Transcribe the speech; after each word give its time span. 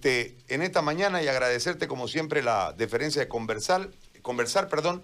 este, 0.00 0.38
en 0.48 0.62
esta 0.62 0.80
mañana 0.80 1.22
y 1.22 1.28
agradecerte 1.28 1.86
como 1.86 2.08
siempre 2.08 2.42
la 2.42 2.72
deferencia 2.72 3.20
de 3.20 3.28
conversar, 3.28 3.90
conversar, 4.22 4.68
perdón, 4.68 5.02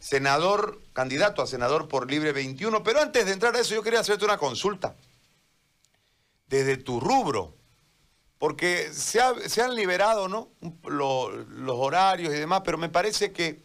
senador, 0.00 0.82
candidato 0.92 1.40
a 1.40 1.46
senador 1.46 1.86
por 1.86 2.10
Libre 2.10 2.32
21. 2.32 2.82
Pero 2.82 3.00
antes 3.00 3.26
de 3.26 3.32
entrar 3.32 3.54
a 3.54 3.60
eso, 3.60 3.76
yo 3.76 3.84
quería 3.84 4.00
hacerte 4.00 4.24
una 4.24 4.36
consulta. 4.36 4.96
Desde 6.48 6.76
tu 6.76 6.98
rubro, 6.98 7.54
porque 8.38 8.92
se, 8.92 9.20
han 9.20 9.76
liberado 9.76 10.26
¿no? 10.26 10.50
los 10.82 11.76
horarios 11.76 12.34
y 12.34 12.38
demás, 12.38 12.62
pero 12.64 12.76
me 12.76 12.88
parece 12.88 13.30
que 13.30 13.62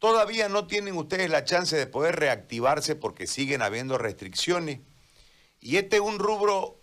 todavía 0.00 0.48
no 0.48 0.66
tienen 0.66 0.96
ustedes 0.96 1.30
la 1.30 1.44
chance 1.44 1.76
de 1.76 1.86
poder 1.86 2.16
reactivarse 2.16 2.96
porque 2.96 3.28
siguen 3.28 3.62
habiendo 3.62 3.98
restricciones. 3.98 4.80
Y 5.60 5.76
este 5.76 5.96
es 5.96 6.02
un 6.02 6.18
rubro 6.18 6.75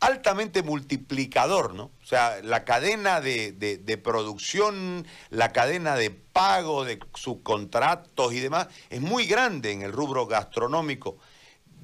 altamente 0.00 0.62
multiplicador, 0.62 1.74
¿no? 1.74 1.90
O 2.02 2.06
sea, 2.06 2.40
la 2.42 2.64
cadena 2.64 3.20
de, 3.20 4.00
producción, 4.02 5.06
la 5.30 5.52
cadena 5.52 5.96
de 5.96 6.10
pago 6.10 6.84
de 6.84 6.98
subcontratos 7.14 8.32
y 8.32 8.40
demás 8.40 8.68
es 8.90 9.00
muy 9.00 9.26
grande 9.26 9.72
en 9.72 9.82
el 9.82 9.92
rubro 9.92 10.26
gastronómico. 10.26 11.18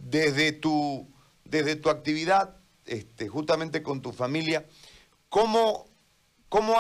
Desde 0.04 0.52
tu, 0.52 1.08
desde 1.44 1.76
tu 1.76 1.90
actividad, 1.90 2.56
este, 2.86 3.28
justamente 3.28 3.82
con 3.82 4.00
tu 4.00 4.12
familia, 4.12 4.66
¿cómo, 5.28 5.86
cómo, 6.48 6.76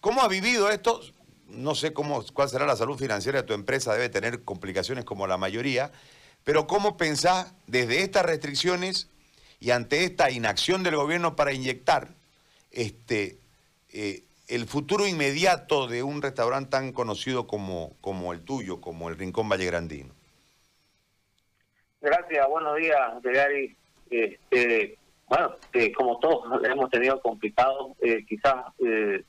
¿cómo 0.00 0.28
vivido 0.28 0.70
esto? 0.70 1.00
No 1.46 1.74
sé 1.74 1.92
cómo, 1.92 2.24
cuál 2.34 2.48
será 2.50 2.66
la 2.66 2.76
salud 2.76 2.98
financiera 2.98 3.40
de 3.40 3.46
tu 3.46 3.54
empresa, 3.54 3.94
debe 3.94 4.10
tener 4.10 4.44
complicaciones 4.44 5.04
como 5.04 5.26
la 5.26 5.38
mayoría, 5.38 5.90
pero 6.44 6.66
¿cómo 6.66 6.96
pensás 6.96 7.54
desde 7.66 8.02
estas 8.02 8.24
restricciones 8.26 9.08
y 9.60 9.70
ante 9.70 10.04
esta 10.04 10.30
inacción 10.30 10.82
del 10.82 10.96
gobierno 10.96 11.36
para 11.36 11.52
inyectar 11.52 12.08
este, 12.70 13.38
eh, 13.92 14.22
el 14.46 14.66
futuro 14.66 15.06
inmediato 15.06 15.86
de 15.86 16.02
un 16.02 16.22
restaurante 16.22 16.70
tan 16.70 16.92
conocido 16.92 17.46
como, 17.46 17.92
como 18.00 18.32
el 18.32 18.42
tuyo, 18.42 18.80
como 18.80 19.08
el 19.08 19.18
Rincón 19.18 19.48
Vallegrandino. 19.48 20.14
Gracias, 22.00 22.48
buenos 22.48 22.76
días, 22.76 23.22
Gary. 23.22 23.76
Este, 24.10 24.96
bueno, 25.26 25.56
como 25.96 26.18
todos 26.20 26.64
hemos 26.64 26.90
tenido 26.90 27.20
complicados, 27.20 27.92
eh, 28.00 28.24
quizás 28.26 28.54
eh, 28.78 29.22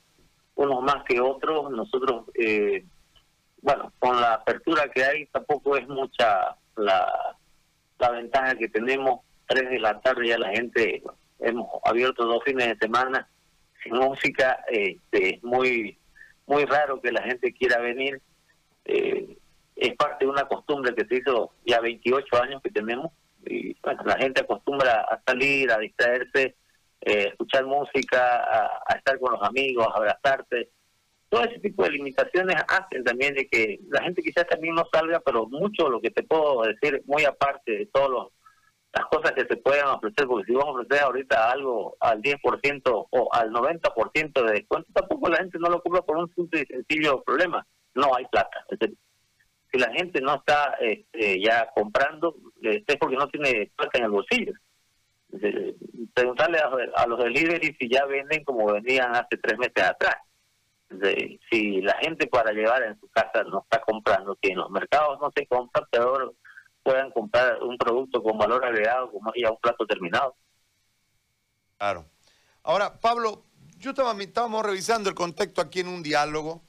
unos 0.55 0.83
más 0.83 1.03
que 1.05 1.19
otros, 1.19 1.71
nosotros, 1.71 2.25
bueno, 3.61 3.91
con 3.99 4.21
la 4.21 4.35
apertura 4.35 4.89
que 4.89 5.03
hay, 5.03 5.25
tampoco 5.27 5.75
es 5.75 5.87
mucha 5.87 6.55
la, 6.75 7.35
la 7.97 8.11
ventaja 8.11 8.55
que 8.55 8.69
tenemos 8.69 9.21
3 9.49 9.69
de 9.69 9.79
la 9.79 9.99
tarde 9.99 10.27
ya 10.27 10.37
la 10.37 10.51
gente, 10.51 11.01
hemos 11.39 11.67
abierto 11.83 12.23
dos 12.25 12.43
fines 12.45 12.67
de 12.67 12.77
semana 12.77 13.27
sin 13.83 13.93
música, 13.93 14.63
este, 14.69 15.35
es 15.35 15.43
muy, 15.43 15.97
muy 16.45 16.65
raro 16.65 17.01
que 17.01 17.11
la 17.11 17.23
gente 17.23 17.53
quiera 17.53 17.79
venir. 17.79 18.21
Eh, 18.85 19.37
es 19.75 19.95
parte 19.95 20.25
de 20.25 20.31
una 20.31 20.43
costumbre 20.45 20.93
que 20.93 21.05
se 21.05 21.15
hizo 21.15 21.53
ya 21.65 21.79
28 21.79 22.43
años 22.43 22.61
que 22.61 22.69
tenemos 22.69 23.11
y 23.45 23.75
bueno, 23.81 24.03
la 24.05 24.17
gente 24.17 24.41
acostumbra 24.41 25.01
a 25.01 25.21
salir, 25.25 25.71
a 25.71 25.79
distraerse, 25.79 26.55
eh, 27.01 27.27
escuchar 27.29 27.65
música, 27.65 28.43
a, 28.85 28.95
estar 28.95 29.17
con 29.19 29.33
los 29.33 29.41
amigos, 29.41 29.87
a 29.87 29.97
abrazarse. 29.97 30.69
Todo 31.29 31.45
ese 31.45 31.59
tipo 31.59 31.83
de 31.83 31.91
limitaciones 31.91 32.55
hacen 32.67 33.03
también 33.03 33.35
de 33.35 33.47
que 33.47 33.79
la 33.89 34.03
gente 34.03 34.21
quizás 34.21 34.47
también 34.47 34.75
no 34.75 34.85
salga, 34.91 35.21
pero 35.21 35.47
mucho 35.47 35.89
lo 35.89 36.01
que 36.01 36.11
te 36.11 36.23
puedo 36.23 36.63
decir, 36.63 37.01
muy 37.05 37.23
aparte 37.23 37.71
de 37.71 37.85
todos 37.85 38.09
los 38.09 38.27
las 38.93 39.05
cosas 39.05 39.31
que 39.33 39.45
se 39.45 39.57
puedan 39.57 39.87
ofrecer, 39.87 40.25
porque 40.27 40.45
si 40.45 40.53
vamos 40.53 40.75
a 40.75 40.81
ofrecer 40.81 41.03
ahorita 41.03 41.51
algo 41.51 41.95
al 41.99 42.21
10% 42.21 43.07
o 43.09 43.29
al 43.33 43.51
90% 43.51 44.45
de 44.45 44.51
descuento, 44.51 44.89
tampoco 44.93 45.29
la 45.29 45.37
gente 45.37 45.59
no 45.59 45.69
lo 45.69 45.81
cubra 45.81 46.01
por 46.01 46.17
un 46.17 46.33
simple 46.33 46.61
y 46.61 46.65
sencillo 46.65 47.21
problema, 47.23 47.65
no 47.93 48.15
hay 48.15 48.25
plata. 48.25 48.65
si 49.71 49.77
la 49.77 49.91
gente 49.93 50.21
no 50.21 50.35
está 50.35 50.75
este, 50.79 51.39
ya 51.39 51.69
comprando, 51.75 52.35
es 52.61 52.83
porque 52.99 53.15
no 53.15 53.27
tiene 53.27 53.71
plata 53.75 53.99
en 53.99 54.05
el 54.05 54.11
bolsillo. 54.11 54.53
preguntarle 56.15 56.59
a, 56.95 57.05
los 57.05 57.23
delivery 57.23 57.75
si 57.79 57.87
ya 57.87 58.05
venden 58.05 58.43
como 58.43 58.73
venían 58.73 59.15
hace 59.15 59.37
tres 59.37 59.59
meses 59.59 59.83
atrás. 59.83 60.15
si 61.51 61.81
la 61.81 61.93
gente 62.01 62.25
para 62.25 62.51
llevar 62.51 62.81
en 62.81 62.99
su 62.99 63.07
casa 63.09 63.43
no 63.43 63.59
está 63.59 63.81
comprando, 63.81 64.35
que 64.41 64.49
en 64.49 64.57
los 64.57 64.71
mercados 64.71 65.19
no 65.21 65.31
se 65.35 65.45
compra, 65.45 65.85
peor 65.91 66.33
puedan 66.83 67.11
comprar 67.11 67.61
un 67.61 67.77
producto 67.77 68.21
con 68.23 68.37
valor 68.37 68.63
agregado 68.65 69.11
como 69.11 69.31
ya 69.35 69.51
un 69.51 69.59
plato 69.59 69.85
terminado. 69.85 70.35
Claro. 71.77 72.05
Ahora, 72.63 72.99
Pablo, 72.99 73.45
yo 73.77 73.91
estaba, 73.91 74.19
estábamos 74.21 74.65
revisando 74.65 75.09
el 75.09 75.15
contexto 75.15 75.61
aquí 75.61 75.79
en 75.79 75.87
un 75.87 76.03
diálogo, 76.03 76.63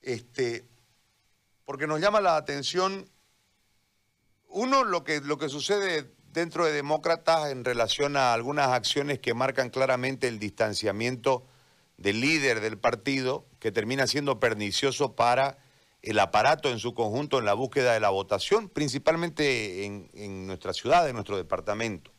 este, 0.00 0.66
porque 1.64 1.86
nos 1.86 2.00
llama 2.00 2.20
la 2.20 2.36
atención, 2.36 3.08
uno, 4.48 4.84
lo 4.84 5.04
que, 5.04 5.20
lo 5.20 5.38
que 5.38 5.48
sucede 5.48 6.14
dentro 6.32 6.64
de 6.64 6.72
Demócratas 6.72 7.50
en 7.50 7.64
relación 7.64 8.16
a 8.16 8.32
algunas 8.32 8.68
acciones 8.68 9.18
que 9.18 9.34
marcan 9.34 9.70
claramente 9.70 10.26
el 10.26 10.38
distanciamiento 10.38 11.46
del 11.96 12.20
líder 12.20 12.60
del 12.60 12.78
partido, 12.78 13.46
que 13.60 13.70
termina 13.70 14.06
siendo 14.06 14.40
pernicioso 14.40 15.14
para 15.14 15.58
el 16.04 16.18
aparato 16.18 16.68
en 16.68 16.78
su 16.78 16.94
conjunto 16.94 17.38
en 17.38 17.46
la 17.46 17.54
búsqueda 17.54 17.94
de 17.94 18.00
la 18.00 18.10
votación, 18.10 18.68
principalmente 18.68 19.86
en, 19.86 20.46
nuestra 20.46 20.74
ciudad, 20.74 21.08
en 21.08 21.14
nuestro 21.14 21.38
departamento. 21.38 22.12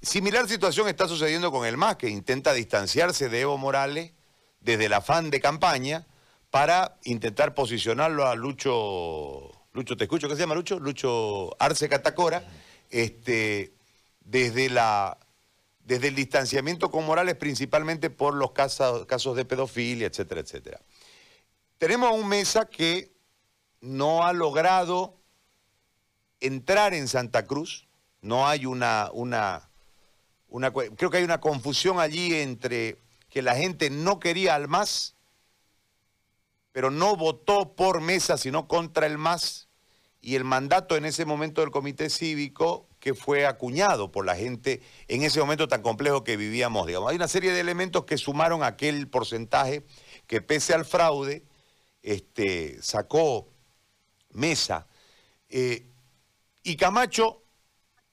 Similar 0.00 0.48
situación 0.48 0.88
está 0.88 1.08
sucediendo 1.08 1.50
con 1.50 1.66
el 1.66 1.76
MAS, 1.76 1.96
que 1.96 2.08
intenta 2.08 2.52
distanciarse 2.52 3.28
de 3.28 3.40
Evo 3.40 3.58
Morales 3.58 4.12
desde 4.60 4.86
el 4.86 4.92
afán 4.92 5.30
de 5.30 5.40
campaña 5.40 6.06
para 6.50 6.98
intentar 7.02 7.52
posicionarlo 7.54 8.26
a 8.26 8.36
Lucho, 8.36 9.50
Lucho, 9.72 9.96
te 9.96 10.04
escucho, 10.04 10.28
¿qué 10.28 10.36
se 10.36 10.42
llama 10.42 10.54
Lucho? 10.54 10.78
Lucho 10.78 11.56
Arce 11.58 11.88
Catacora, 11.88 12.44
este, 12.90 13.74
desde, 14.20 14.70
la, 14.70 15.18
desde 15.84 16.08
el 16.08 16.14
distanciamiento 16.14 16.92
con 16.92 17.04
Morales, 17.04 17.34
principalmente 17.34 18.08
por 18.08 18.34
los 18.34 18.52
casos, 18.52 19.04
casos 19.06 19.36
de 19.36 19.44
pedofilia, 19.44 20.06
etcétera, 20.06 20.42
etcétera. 20.42 20.80
Tenemos 21.80 22.10
a 22.10 22.12
un 22.12 22.28
Mesa 22.28 22.66
que 22.66 23.10
no 23.80 24.26
ha 24.26 24.34
logrado 24.34 25.16
entrar 26.38 26.92
en 26.92 27.08
Santa 27.08 27.46
Cruz. 27.46 27.88
No 28.20 28.46
hay 28.46 28.66
una, 28.66 29.08
una, 29.14 29.70
creo 30.98 31.08
que 31.08 31.16
hay 31.16 31.24
una 31.24 31.40
confusión 31.40 31.98
allí 31.98 32.34
entre 32.34 32.98
que 33.30 33.40
la 33.40 33.56
gente 33.56 33.88
no 33.88 34.20
quería 34.20 34.56
al 34.56 34.68
MAS, 34.68 35.14
pero 36.72 36.90
no 36.90 37.16
votó 37.16 37.74
por 37.74 38.02
Mesa, 38.02 38.36
sino 38.36 38.68
contra 38.68 39.06
el 39.06 39.16
MAS, 39.16 39.68
y 40.20 40.34
el 40.34 40.44
mandato 40.44 40.98
en 40.98 41.06
ese 41.06 41.24
momento 41.24 41.62
del 41.62 41.70
comité 41.70 42.10
cívico 42.10 42.88
que 42.98 43.14
fue 43.14 43.46
acuñado 43.46 44.12
por 44.12 44.26
la 44.26 44.36
gente 44.36 44.82
en 45.08 45.22
ese 45.22 45.40
momento 45.40 45.66
tan 45.66 45.80
complejo 45.80 46.24
que 46.24 46.36
vivíamos. 46.36 46.86
Hay 46.88 47.16
una 47.16 47.26
serie 47.26 47.54
de 47.54 47.60
elementos 47.60 48.04
que 48.04 48.18
sumaron 48.18 48.62
aquel 48.62 49.08
porcentaje 49.08 49.82
que 50.26 50.42
pese 50.42 50.74
al 50.74 50.84
fraude, 50.84 51.42
este, 52.02 52.82
sacó 52.82 53.48
Mesa. 54.32 54.86
Eh, 55.48 55.86
y 56.62 56.76
Camacho, 56.76 57.42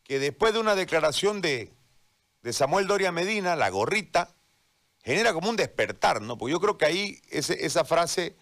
que 0.04 0.20
después 0.20 0.54
de 0.54 0.60
una 0.60 0.76
declaración 0.76 1.42
de, 1.42 1.74
Samuel 2.52 2.88
Doria 2.88 3.12
Medina, 3.12 3.58
la 3.58 3.70
gorrita, 3.70 4.34
genera 5.04 5.34
como 5.34 5.50
un 5.50 5.58
despertar, 5.58 6.22
¿no? 6.22 6.38
Porque 6.38 6.54
yo 6.54 6.62
creo 6.62 6.78
que 6.78 6.86
ahí 6.86 7.22
esa 7.30 7.84
frase 7.84 8.38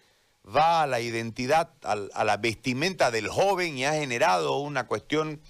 va 0.46 0.82
a 0.82 0.86
la 0.86 1.00
identidad, 1.00 1.72
a, 1.82 2.24
la 2.24 2.36
vestimenta 2.36 3.10
del 3.10 3.28
joven 3.28 3.76
y 3.76 3.84
ha 3.84 3.94
generado 3.94 4.58
una 4.58 4.86
cuestión 4.86 5.40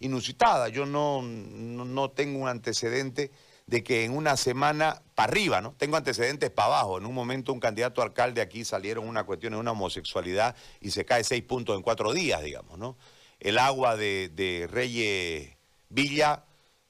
inusitada. 0.00 0.68
Yo 0.68 0.84
no, 0.84 1.22
no 1.22 2.10
tengo 2.10 2.40
un 2.40 2.48
antecedente 2.48 3.30
de 3.66 3.82
que 3.82 4.04
en 4.04 4.14
una 4.14 4.36
semana 4.36 5.02
para 5.14 5.30
arriba, 5.30 5.60
¿no? 5.60 5.74
Tengo 5.78 5.96
antecedentes 5.96 6.50
para 6.50 6.66
abajo. 6.66 6.98
En 6.98 7.06
un 7.06 7.14
momento 7.14 7.52
un 7.52 7.60
candidato 7.60 8.02
a 8.02 8.04
alcalde 8.04 8.40
aquí 8.40 8.64
salieron 8.64 9.08
una 9.08 9.24
cuestión 9.24 9.54
de 9.54 9.58
una 9.58 9.72
homosexualidad 9.72 10.54
y 10.80 10.90
se 10.90 11.04
cae 11.04 11.24
seis 11.24 11.42
puntos 11.42 11.76
en 11.76 11.82
cuatro 11.82 12.12
días, 12.12 12.42
digamos, 12.42 12.78
¿no? 12.78 12.96
El 13.40 13.58
agua 13.58 13.96
de, 13.96 14.68
Reyes 14.70 15.56
Villa 15.88 16.44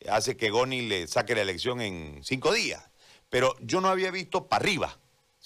hace 0.09 0.37
que 0.37 0.51
Goni 0.51 0.83
le 0.83 1.07
saque 1.07 1.35
la 1.35 1.43
elección 1.43 1.81
en 1.81 2.23
cinco 2.23 2.53
días. 2.53 2.83
Pero 3.31 3.57
yo 3.61 3.81
no 3.81 3.89
había 3.89 4.11
visto 4.11 4.47
para 4.47 4.63
arriba, 4.63 4.99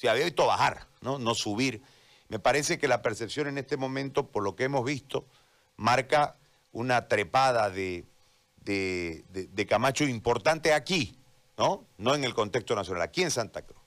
o 0.03 0.09
había 0.11 0.25
visto 0.25 0.47
bajar, 0.47 0.89
¿no? 1.01 1.19
No 1.19 1.35
subir. 1.35 1.83
Me 2.29 2.39
parece 2.39 2.79
que 2.79 2.89
la 2.89 3.01
percepción 3.01 3.47
en 3.49 3.59
este 3.59 3.77
momento, 3.77 4.29
por 4.29 4.43
lo 4.43 4.55
que 4.55 4.65
hemos 4.65 4.85
visto, 4.85 5.27
marca 5.77 6.37
una 6.73 7.09
trepada 7.09 7.71
de, 7.71 8.05
de 8.73 9.67
Camacho 9.69 10.05
importante 10.05 10.73
aquí, 10.73 11.19
¿no? 11.56 11.87
No 11.97 12.15
en 12.15 12.25
el 12.25 12.35
contexto 12.35 12.75
nacional, 12.75 13.03
aquí 13.03 13.23
en 13.23 13.31
Santa 13.31 13.62
Cruz. 13.62 13.82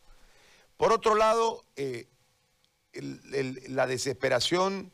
Por 0.77 0.91
otro 0.91 1.15
lado, 1.15 1.63
eh, 1.75 2.07
la 2.93 3.87
desesperación 3.87 4.91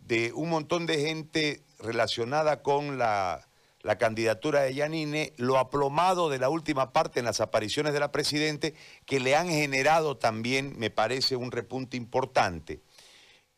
de 0.00 0.32
un 0.32 0.48
montón 0.48 0.86
de 0.86 1.00
gente 1.00 1.62
relacionada 1.78 2.62
con 2.62 2.98
la, 2.98 3.46
la 3.82 3.98
candidatura 3.98 4.62
de 4.62 4.74
Yanine, 4.74 5.34
lo 5.36 5.58
aplomado 5.58 6.30
de 6.30 6.38
la 6.38 6.48
última 6.48 6.92
parte 6.92 7.20
en 7.20 7.26
las 7.26 7.40
apariciones 7.40 7.92
de 7.92 8.00
la 8.00 8.10
Presidente, 8.10 8.74
que 9.06 9.20
le 9.20 9.36
han 9.36 9.48
generado 9.48 10.16
también, 10.16 10.78
me 10.78 10.90
parece, 10.90 11.36
un 11.36 11.52
repunte 11.52 11.96
importante. 11.96 12.80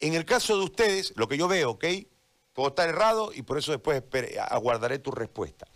En 0.00 0.14
el 0.14 0.24
caso 0.24 0.58
de 0.58 0.64
ustedes, 0.64 1.12
lo 1.16 1.28
que 1.28 1.38
yo 1.38 1.48
veo, 1.48 1.70
¿ok? 1.70 1.84
Puedo 2.52 2.70
estar 2.70 2.88
errado 2.88 3.32
y 3.32 3.42
por 3.42 3.58
eso 3.58 3.72
después 3.72 4.02
aguardaré 4.48 4.98
tu 4.98 5.10
respuesta. 5.10 5.66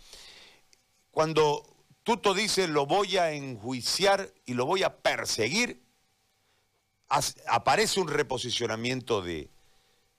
Cuando 1.11 1.63
Tuto 2.03 2.33
dice 2.33 2.67
lo 2.67 2.85
voy 2.85 3.17
a 3.17 3.31
enjuiciar 3.31 4.33
y 4.45 4.53
lo 4.53 4.65
voy 4.65 4.83
a 4.83 4.97
perseguir, 4.97 5.81
aparece 7.47 7.99
un 7.99 8.07
reposicionamiento 8.07 9.21
de, 9.21 9.49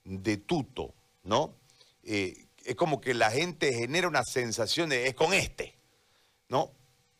de 0.05 0.37
Tuto, 0.37 0.94
¿no? 1.23 1.55
Eh, 2.03 2.47
es 2.64 2.75
como 2.75 3.00
que 3.00 3.14
la 3.14 3.31
gente 3.31 3.73
genera 3.73 4.08
una 4.08 4.25
sensación 4.25 4.88
de 4.88 5.06
es 5.06 5.14
con 5.14 5.32
este, 5.32 5.76
¿no? 6.49 6.73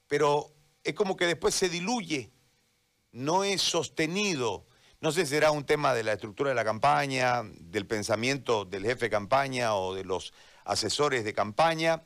Pero 0.09 0.53
es 0.83 0.94
como 0.94 1.17
que 1.17 1.27
después 1.27 1.55
se 1.55 1.69
diluye, 1.69 2.31
no 3.12 3.44
es 3.44 3.62
sostenido. 3.62 4.67
No 5.01 5.13
sé 5.13 5.27
si 5.27 5.33
será 5.33 5.51
un 5.51 5.65
tema 5.65 5.93
de 5.93 6.03
la 6.03 6.15
estructura 6.15 6.51
de 6.51 6.55
la 6.55 6.65
campaña, 6.65 7.43
del 7.45 7.87
pensamiento 7.87 8.65
del 8.65 8.85
jefe 8.85 9.07
de 9.07 9.11
campaña 9.11 9.75
o 9.75 9.95
de 9.95 10.05
los 10.05 10.33
asesores 10.65 11.25
de 11.25 11.35
campaña, 11.35 12.03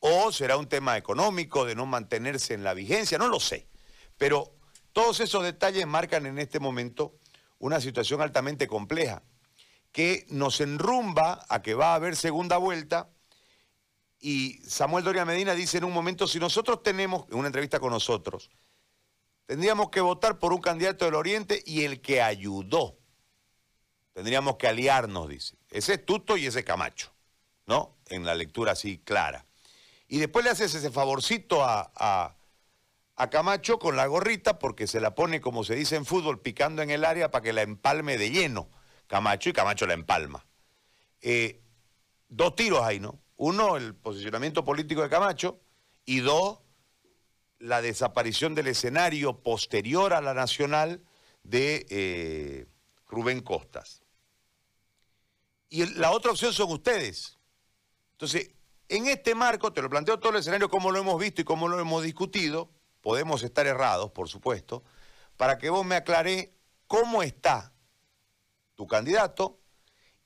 o 0.00 0.32
será 0.32 0.56
un 0.56 0.68
tema 0.68 0.96
económico 0.96 1.64
de 1.64 1.76
no 1.76 1.86
mantenerse 1.86 2.54
en 2.54 2.64
la 2.64 2.74
vigencia, 2.74 3.16
no 3.16 3.28
lo 3.28 3.38
sé. 3.38 3.68
Pero 4.18 4.52
todos 4.92 5.20
esos 5.20 5.44
detalles 5.44 5.86
marcan 5.86 6.26
en 6.26 6.38
este 6.38 6.58
momento 6.58 7.14
una 7.58 7.80
situación 7.80 8.20
altamente 8.20 8.66
compleja 8.66 9.22
que 9.92 10.26
nos 10.28 10.60
enrumba 10.60 11.44
a 11.48 11.62
que 11.62 11.74
va 11.74 11.92
a 11.92 11.94
haber 11.94 12.16
segunda 12.16 12.56
vuelta. 12.56 13.10
Y 14.18 14.54
Samuel 14.66 15.04
Doria 15.04 15.24
Medina 15.24 15.54
dice 15.54 15.78
en 15.78 15.84
un 15.84 15.92
momento, 15.92 16.26
si 16.26 16.40
nosotros 16.40 16.82
tenemos, 16.82 17.26
en 17.30 17.38
una 17.38 17.48
entrevista 17.48 17.78
con 17.78 17.90
nosotros, 17.90 18.50
tendríamos 19.46 19.90
que 19.90 20.00
votar 20.00 20.38
por 20.38 20.52
un 20.52 20.60
candidato 20.60 21.04
del 21.04 21.14
Oriente 21.14 21.62
y 21.64 21.84
el 21.84 22.00
que 22.00 22.22
ayudó. 22.22 22.98
Tendríamos 24.12 24.56
que 24.56 24.68
aliarnos, 24.68 25.28
dice. 25.28 25.56
Ese 25.70 25.94
es 25.94 26.04
Tuto 26.04 26.36
y 26.36 26.46
ese 26.46 26.60
es 26.60 26.64
Camacho, 26.64 27.12
¿no? 27.66 27.96
En 28.06 28.24
la 28.24 28.34
lectura 28.34 28.72
así 28.72 28.98
clara. 28.98 29.46
Y 30.08 30.18
después 30.18 30.44
le 30.44 30.50
haces 30.50 30.74
ese 30.74 30.90
favorcito 30.90 31.64
a, 31.64 31.90
a, 31.94 32.36
a 33.16 33.30
Camacho 33.30 33.78
con 33.78 33.96
la 33.96 34.06
gorrita 34.06 34.58
porque 34.58 34.86
se 34.86 35.00
la 35.00 35.14
pone, 35.14 35.40
como 35.40 35.64
se 35.64 35.74
dice 35.74 35.96
en 35.96 36.04
fútbol, 36.04 36.40
picando 36.40 36.82
en 36.82 36.90
el 36.90 37.04
área 37.04 37.30
para 37.30 37.42
que 37.42 37.52
la 37.52 37.62
empalme 37.62 38.18
de 38.18 38.30
lleno 38.30 38.68
Camacho 39.12 39.50
y 39.50 39.52
Camacho 39.52 39.86
la 39.86 39.92
empalma. 39.92 40.46
Eh, 41.20 41.60
dos 42.30 42.56
tiros 42.56 42.80
ahí, 42.82 42.98
¿no? 42.98 43.20
Uno, 43.36 43.76
el 43.76 43.94
posicionamiento 43.94 44.64
político 44.64 45.02
de 45.02 45.10
Camacho 45.10 45.60
y 46.06 46.20
dos, 46.20 46.60
la 47.62 47.80
desaparición 47.80 48.56
del 48.56 48.66
escenario 48.66 49.40
posterior 49.40 50.12
a 50.14 50.20
la 50.20 50.34
nacional 50.34 51.00
de 51.44 51.86
eh, 51.90 52.66
Rubén 53.06 53.40
Costas. 53.40 54.02
Y 55.70 55.86
la 55.94 56.10
otra 56.10 56.32
opción 56.32 56.52
son 56.52 56.72
ustedes. 56.72 57.38
Entonces, 58.12 58.50
en 58.88 59.06
este 59.06 59.36
marco, 59.36 59.72
te 59.72 59.80
lo 59.80 59.88
planteo 59.88 60.18
todo 60.18 60.32
el 60.32 60.40
escenario, 60.40 60.68
como 60.68 60.90
lo 60.90 60.98
hemos 60.98 61.20
visto 61.20 61.40
y 61.40 61.44
cómo 61.44 61.68
lo 61.68 61.78
hemos 61.78 62.02
discutido, 62.02 62.68
podemos 63.00 63.44
estar 63.44 63.64
errados, 63.68 64.10
por 64.10 64.28
supuesto, 64.28 64.82
para 65.36 65.56
que 65.58 65.70
vos 65.70 65.86
me 65.86 65.94
aclaré 65.94 66.56
cómo 66.88 67.22
está 67.22 67.72
tu 68.74 68.88
candidato 68.88 69.60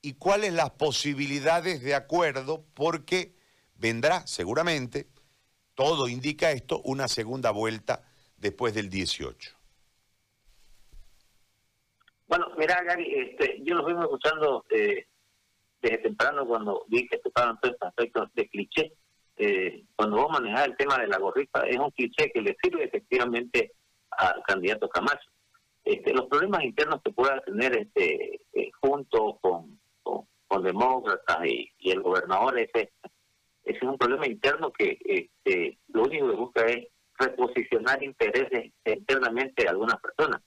y 0.01 0.15
cuáles 0.15 0.55
las 0.55 0.71
posibilidades 0.71 1.83
de 1.83 1.95
acuerdo, 1.95 2.65
porque 2.73 3.37
vendrá 3.75 4.27
seguramente, 4.27 5.11
todo 5.77 6.09
indica 6.09 6.51
esto, 6.51 6.81
una 6.83 7.07
segunda 7.07 7.53
vuelta 7.53 8.03
después 8.39 8.75
del 8.75 8.91
18. 8.91 9.57
Bueno, 12.27 12.49
mira, 12.59 12.83
Gary, 12.83 13.15
este, 13.15 13.61
yo 13.63 13.77
los 13.77 13.87
vengo 13.87 14.03
escuchando 14.03 14.65
eh, 14.71 15.07
desde 15.81 15.99
temprano 15.99 16.45
cuando 16.45 16.85
vi 16.89 17.07
que 17.07 17.19
tocaban 17.19 17.61
todos 17.61 17.75
estos 17.75 17.89
aspectos 17.89 18.29
de 18.35 18.49
cliché. 18.49 18.93
Eh, 19.37 19.85
cuando 19.95 20.17
vos 20.17 20.33
manejás 20.33 20.67
el 20.67 20.77
tema 20.77 20.99
de 20.99 21.07
la 21.07 21.19
gorrita, 21.19 21.61
es 21.67 21.77
un 21.77 21.91
cliché 21.91 22.33
que 22.33 22.41
le 22.41 22.57
sirve 22.61 22.85
efectivamente 22.85 23.73
al 24.11 24.43
candidato 24.43 24.89
Camacho. 24.89 25.31
Este, 25.85 26.13
los 26.13 26.27
problemas 26.27 26.65
internos 26.65 27.01
que 27.05 27.13
pueda 27.13 27.41
tener 27.43 27.77
este 27.77 28.41
eh, 28.55 28.71
junto 28.81 29.39
con, 29.41 29.79
con, 30.03 30.27
demócratas 30.65 31.47
y, 31.47 31.71
el 31.91 32.01
gobernador 32.01 32.59
ese, 32.59 32.93
ese 33.67 33.79
es 33.79 33.83
un 33.83 33.99
problema 33.99 34.27
interno 34.27 34.73
que 34.73 34.97
este, 35.05 35.79
lo 35.89 36.05
único 36.05 36.29
que 36.29 36.37
busca 36.37 36.67
es 36.67 36.87
reposicionar 37.19 38.03
intereses 38.03 38.73
internamente 38.85 39.65
de 39.65 39.69
algunas 39.69 40.01
personas. 40.01 40.41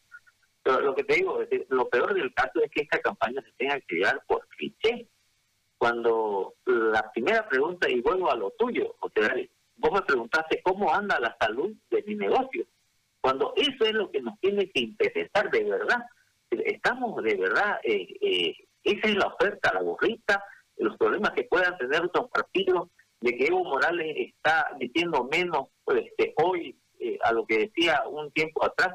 Pero 0.64 0.80
lo 0.80 0.96
que 0.96 1.04
te 1.04 1.16
digo, 1.16 1.40
lo 1.70 1.90
peor 1.90 2.14
del 2.14 2.34
caso 2.34 2.62
es 2.64 2.72
que 2.72 2.82
esta 2.82 3.00
campaña 3.00 3.42
se 3.42 3.52
tenga 3.58 3.80
que 3.82 3.96
llevar 3.96 4.24
por 4.26 4.48
cliché. 4.48 5.08
Cuando 5.78 6.56
la 6.66 7.12
primera 7.12 7.48
pregunta, 7.48 7.90
y 7.90 8.02
vuelvo 8.02 8.32
a 8.32 8.36
lo 8.36 8.52
tuyo, 8.52 8.96
o 9.00 9.10
sea, 9.10 9.34
vos 9.76 9.92
me 9.92 10.02
preguntaste 10.02 10.62
cómo 10.62 10.94
anda 10.94 11.20
la 11.20 11.36
salud 11.40 11.74
de 11.90 12.04
mi 12.04 12.16
negocio. 12.16 12.66
Cuando 13.20 13.54
eso 13.58 13.86
es 13.86 13.94
lo 13.94 14.12
que 14.12 14.22
nos 14.22 14.40
tiene 14.40 14.70
que 14.70 14.80
interesar 14.80 15.52
de 15.52 15.64
verdad, 15.64 16.06
estamos 16.52 17.22
de 17.24 17.36
verdad, 17.36 17.80
eh, 17.84 18.08
eh, 18.22 18.56
esa 18.84 19.08
es 19.08 19.16
la 19.16 19.28
oferta, 19.28 19.74
la 19.74 19.82
gorrita, 19.82 20.44
los 20.78 20.98
problemas 20.98 21.32
que 21.32 21.44
puedan 21.44 21.78
tener 21.78 22.04
otros 22.04 22.30
partidos, 22.30 22.90
de 23.22 23.36
que 23.36 23.48
Evo 23.48 23.64
Morales 23.64 24.16
está 24.18 24.68
diciendo 24.80 25.28
menos 25.32 25.68
este, 25.88 26.34
hoy 26.38 26.78
eh, 27.00 27.18
a 27.24 27.32
lo 27.32 27.46
que 27.46 27.60
decía 27.60 28.04
un 28.08 28.32
tiempo 28.32 28.64
atrás, 28.64 28.94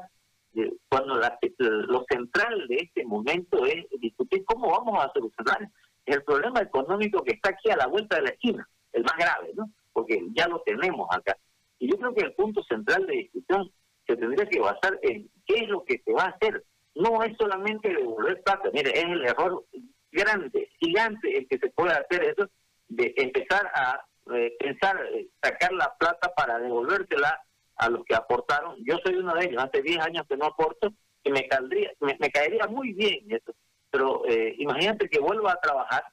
cuando 0.87 1.19
lo 1.59 2.05
central 2.09 2.67
de 2.67 2.75
este 2.75 3.05
momento 3.05 3.65
es 3.65 3.85
discutir 3.99 4.45
cómo 4.45 4.69
vamos 4.69 5.03
a 5.03 5.11
solucionar 5.11 5.69
el 6.05 6.23
problema 6.23 6.61
económico 6.61 7.23
que 7.23 7.33
está 7.33 7.49
aquí 7.49 7.69
a 7.69 7.77
la 7.77 7.87
vuelta 7.87 8.15
de 8.15 8.21
la 8.21 8.29
esquina, 8.29 8.69
el 8.93 9.03
más 9.03 9.17
grave, 9.17 9.51
¿no? 9.55 9.69
Porque 9.91 10.21
ya 10.33 10.47
lo 10.47 10.61
tenemos 10.61 11.07
acá. 11.11 11.37
Y 11.79 11.89
yo 11.89 11.97
creo 11.97 12.13
que 12.13 12.25
el 12.25 12.33
punto 12.33 12.63
central 12.63 13.05
de 13.05 13.17
discusión 13.17 13.71
se 14.07 14.15
tendría 14.15 14.45
que 14.45 14.59
basar 14.59 14.97
en 15.01 15.29
qué 15.45 15.55
es 15.55 15.67
lo 15.67 15.83
que 15.83 16.01
se 16.05 16.13
va 16.13 16.25
a 16.25 16.29
hacer. 16.29 16.63
No 16.93 17.23
es 17.23 17.35
solamente 17.37 17.89
devolver 17.89 18.41
plata. 18.43 18.69
Mire, 18.71 18.91
es 18.91 19.03
el 19.03 19.25
error 19.25 19.65
grande, 20.11 20.69
gigante 20.79 21.37
el 21.37 21.47
que 21.47 21.57
se 21.57 21.69
puede 21.71 21.91
hacer 21.91 22.23
eso, 22.23 22.49
de 22.87 23.13
empezar 23.17 23.69
a 23.73 24.05
eh, 24.33 24.55
pensar, 24.59 24.99
eh, 25.13 25.27
sacar 25.41 25.71
la 25.73 25.95
plata 25.97 26.33
para 26.33 26.59
devolvérsela 26.59 27.41
a 27.77 27.89
los 27.89 28.05
que 28.05 28.15
aportaron. 28.15 28.75
Yo 28.85 28.97
soy 29.03 29.15
uno 29.15 29.33
de 29.35 29.45
ellos, 29.45 29.63
hace 29.63 29.81
10 29.81 29.99
años 29.99 30.25
que 30.27 30.37
no 30.37 30.45
aporto, 30.45 30.93
y 31.23 31.31
me, 31.31 31.47
caldría, 31.47 31.91
me, 31.99 32.31
caería 32.31 32.67
muy 32.67 32.93
bien 32.93 33.25
eso. 33.29 33.53
Pero 33.89 34.23
eh, 34.27 34.55
imagínate 34.57 35.09
que 35.09 35.19
vuelva 35.19 35.53
a 35.53 35.59
trabajar, 35.59 36.03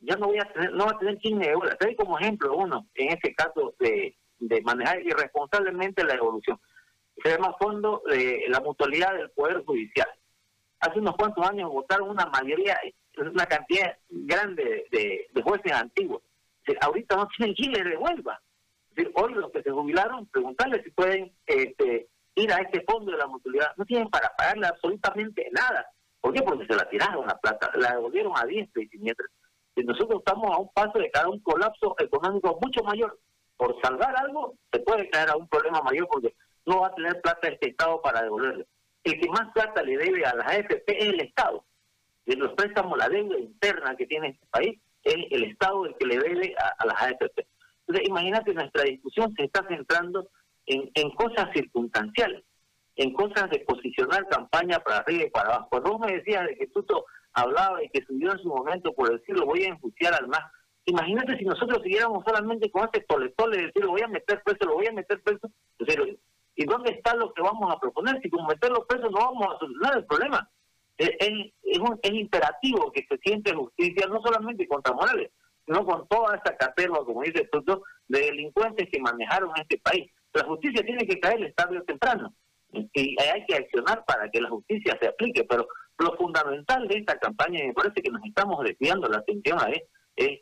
ya 0.00 0.16
no 0.16 0.26
voy 0.26 0.38
a 0.38 0.52
tener, 0.52 0.72
no 0.72 0.86
va 0.86 0.92
a 0.92 0.98
tener 0.98 1.18
15 1.18 1.50
euros. 1.50 1.78
Te 1.78 1.96
como 1.96 2.18
ejemplo 2.18 2.54
uno, 2.56 2.86
en 2.94 3.10
este 3.10 3.34
caso 3.34 3.74
de, 3.78 4.16
de 4.38 4.60
manejar 4.62 5.00
irresponsablemente 5.02 6.04
la 6.04 6.14
evolución 6.14 6.58
se 7.22 7.30
llama 7.30 7.54
Fondo 7.58 8.02
de 8.06 8.44
la 8.48 8.60
Mutualidad 8.60 9.14
del 9.14 9.30
Poder 9.30 9.64
Judicial. 9.64 10.08
Hace 10.80 10.98
unos 10.98 11.16
cuantos 11.16 11.46
años 11.48 11.70
votaron 11.70 12.10
una 12.10 12.26
mayoría, 12.26 12.78
una 13.18 13.46
cantidad 13.46 13.96
grande 14.08 14.86
de, 14.90 15.42
jueces 15.42 15.72
antiguos. 15.72 16.22
Ahorita 16.80 17.16
no 17.16 17.28
tienen 17.36 17.54
quien 17.54 17.72
les 17.72 17.84
devuelva. 17.84 18.40
hoy 19.14 19.34
los 19.34 19.50
que 19.52 19.62
se 19.62 19.70
jubilaron, 19.70 20.26
preguntarles 20.26 20.82
si 20.84 20.90
pueden 20.90 21.32
este, 21.46 22.08
ir 22.34 22.52
a 22.52 22.58
este 22.58 22.82
fondo 22.82 23.12
de 23.12 23.18
la 23.18 23.26
mutualidad. 23.26 23.72
No 23.76 23.84
tienen 23.84 24.08
para 24.08 24.34
pagarle 24.36 24.66
absolutamente 24.66 25.48
nada. 25.52 25.86
¿Por 26.20 26.34
qué? 26.34 26.42
Porque 26.42 26.66
se 26.66 26.74
la 26.74 26.88
tiraron 26.88 27.26
la 27.26 27.38
plata, 27.38 27.70
la 27.76 27.92
devolvieron 27.92 28.32
a 28.36 28.44
diestra 28.44 28.82
y 28.82 28.88
siniestra. 28.88 29.26
Si 29.74 29.84
nosotros 29.84 30.18
estamos 30.18 30.54
a 30.54 30.58
un 30.58 30.70
paso 30.72 30.98
de 30.98 31.10
cada 31.10 31.28
un 31.28 31.40
colapso 31.40 31.94
económico 31.98 32.58
mucho 32.60 32.82
mayor, 32.82 33.18
por 33.56 33.78
salvar 33.82 34.16
algo, 34.16 34.54
se 34.72 34.80
puede 34.80 35.08
caer 35.10 35.30
a 35.30 35.36
un 35.36 35.46
problema 35.46 35.82
mayor 35.82 36.08
porque 36.10 36.34
no 36.64 36.80
va 36.80 36.88
a 36.88 36.94
tener 36.94 37.20
plata 37.20 37.48
este 37.48 37.70
Estado 37.70 38.00
para 38.00 38.22
devolverle. 38.22 38.66
El 39.04 39.20
que 39.20 39.28
más 39.28 39.52
plata 39.52 39.82
le 39.82 39.98
debe 39.98 40.24
a 40.24 40.34
las 40.34 40.46
AFP 40.46 40.84
es 40.86 41.08
el 41.08 41.20
Estado. 41.20 41.64
De 42.24 42.36
los 42.36 42.52
préstamos, 42.54 42.96
la 42.96 43.08
deuda 43.08 43.38
interna 43.38 43.96
que 43.96 44.06
tiene 44.06 44.28
este 44.28 44.46
país, 44.50 44.80
el 45.04 45.44
Estado 45.44 45.86
el 45.86 45.94
que 45.96 46.06
le 46.06 46.18
debe 46.18 46.54
a, 46.56 46.86
las 46.86 47.02
AFP. 47.02 47.46
Entonces, 47.86 48.08
imagínate, 48.08 48.54
nuestra 48.54 48.84
discusión 48.84 49.32
se 49.36 49.44
está 49.44 49.66
centrando 49.66 50.28
en, 50.66 50.90
en 50.94 51.10
cosas 51.12 51.48
circunstanciales, 51.54 52.44
en 52.96 53.12
cosas 53.12 53.50
de 53.50 53.60
posicionar 53.60 54.28
campaña 54.28 54.78
para 54.80 54.98
arriba 54.98 55.24
y 55.24 55.30
para 55.30 55.48
abajo. 55.48 55.68
Cuando 55.70 55.92
vos 55.92 56.00
me 56.00 56.16
decías 56.16 56.46
de 56.46 56.56
que 56.56 56.66
tú 56.68 56.84
hablaba 57.32 57.82
y 57.82 57.88
que 57.90 58.04
subió 58.04 58.32
en 58.32 58.38
su 58.38 58.48
momento 58.48 58.92
por 58.92 59.10
decirlo, 59.10 59.46
voy 59.46 59.64
a 59.64 59.68
enjuiciar 59.68 60.14
al 60.14 60.28
más. 60.28 60.42
Imagínate 60.86 61.36
si 61.38 61.44
nosotros 61.44 61.82
siguiéramos 61.82 62.24
solamente 62.24 62.70
con 62.70 62.84
este 62.84 63.00
toletole 63.00 63.56
de 63.56 63.66
decir, 63.66 63.84
lo 63.84 63.90
voy 63.90 64.02
a 64.02 64.08
meter 64.08 64.42
preso, 64.44 64.66
lo 64.66 64.74
voy 64.74 64.86
a 64.86 64.92
meter 64.92 65.20
preso. 65.22 65.48
Entonces, 65.78 66.18
¿Y 66.60 66.66
dónde 66.66 66.92
está 66.92 67.14
lo 67.14 67.32
que 67.32 67.40
vamos 67.40 67.72
a 67.72 67.78
proponer? 67.78 68.20
Si 68.20 68.28
con 68.28 68.46
meter 68.46 68.70
los 68.70 68.84
presos 68.84 69.10
no 69.10 69.18
vamos 69.18 69.46
a 69.46 69.58
solucionar 69.58 69.96
el 69.96 70.04
problema. 70.04 70.50
Es, 71.00 71.10
es, 71.18 71.30
es, 72.02 72.12
imperativo 72.12 72.92
que 72.92 73.06
se 73.08 73.16
siente 73.24 73.54
justicia 73.54 74.06
no 74.06 74.20
solamente 74.20 74.68
contra 74.68 74.92
Morales, 74.92 75.30
sino 75.64 75.84
con 75.86 76.06
toda 76.08 76.36
esa 76.36 76.54
caterva, 76.56 77.04
como 77.04 77.22
dice 77.22 77.48
el 77.50 77.64
de 78.08 78.20
delincuentes 78.20 78.88
que 78.92 79.00
manejaron 79.00 79.50
este 79.56 79.78
país. 79.78 80.12
La 80.34 80.44
justicia 80.44 80.84
tiene 80.84 81.06
que 81.06 81.18
caer 81.18 81.52
tarde 81.56 81.78
o 81.78 81.84
temprano 81.84 82.34
y 82.72 83.16
hay 83.20 83.44
que 83.46 83.56
accionar 83.56 84.04
para 84.04 84.30
que 84.30 84.40
la 84.40 84.50
justicia 84.50 84.96
se 85.00 85.08
aplique, 85.08 85.44
pero 85.44 85.66
lo 85.98 86.16
fundamental 86.16 86.86
de 86.86 86.98
esta 86.98 87.18
campaña, 87.18 87.62
y 87.62 87.68
me 87.68 87.74
parece 87.74 88.02
que 88.02 88.10
nos 88.10 88.22
estamos 88.24 88.62
desviando 88.64 89.08
la 89.08 89.18
atención 89.18 89.58
a 89.58 89.70
es, 89.70 89.82
es 90.16 90.40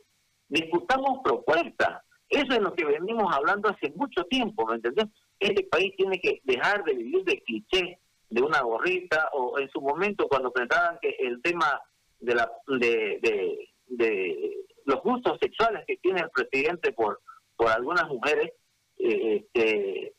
discutamos 0.48 1.20
propuestas. 1.22 2.02
Eso 2.28 2.52
es 2.52 2.60
lo 2.60 2.74
que 2.74 2.84
venimos 2.84 3.34
hablando 3.34 3.68
hace 3.68 3.90
mucho 3.94 4.24
tiempo, 4.24 4.66
¿me 4.66 4.76
entendés? 4.76 5.06
Este 5.38 5.64
país 5.64 5.94
tiene 5.96 6.20
que 6.20 6.40
dejar 6.44 6.84
de 6.84 6.94
vivir 6.94 7.24
de 7.24 7.40
cliché, 7.42 7.98
de 8.30 8.42
una 8.42 8.60
gorrita, 8.60 9.30
o 9.32 9.58
en 9.58 9.68
su 9.70 9.80
momento 9.80 10.28
cuando 10.28 10.52
pensaban 10.52 10.98
que 11.00 11.16
el 11.18 11.40
tema 11.42 11.80
de 12.20 12.34
la 12.34 12.50
de, 12.66 13.18
de, 13.22 13.68
de 13.86 14.64
los 14.84 15.02
gustos 15.02 15.38
sexuales 15.40 15.84
que 15.86 15.96
tiene 15.98 16.20
el 16.20 16.30
presidente 16.30 16.92
por 16.92 17.20
por 17.56 17.68
algunas 17.68 18.08
mujeres 18.08 18.52
eh, 18.98 19.36
este, 19.36 20.14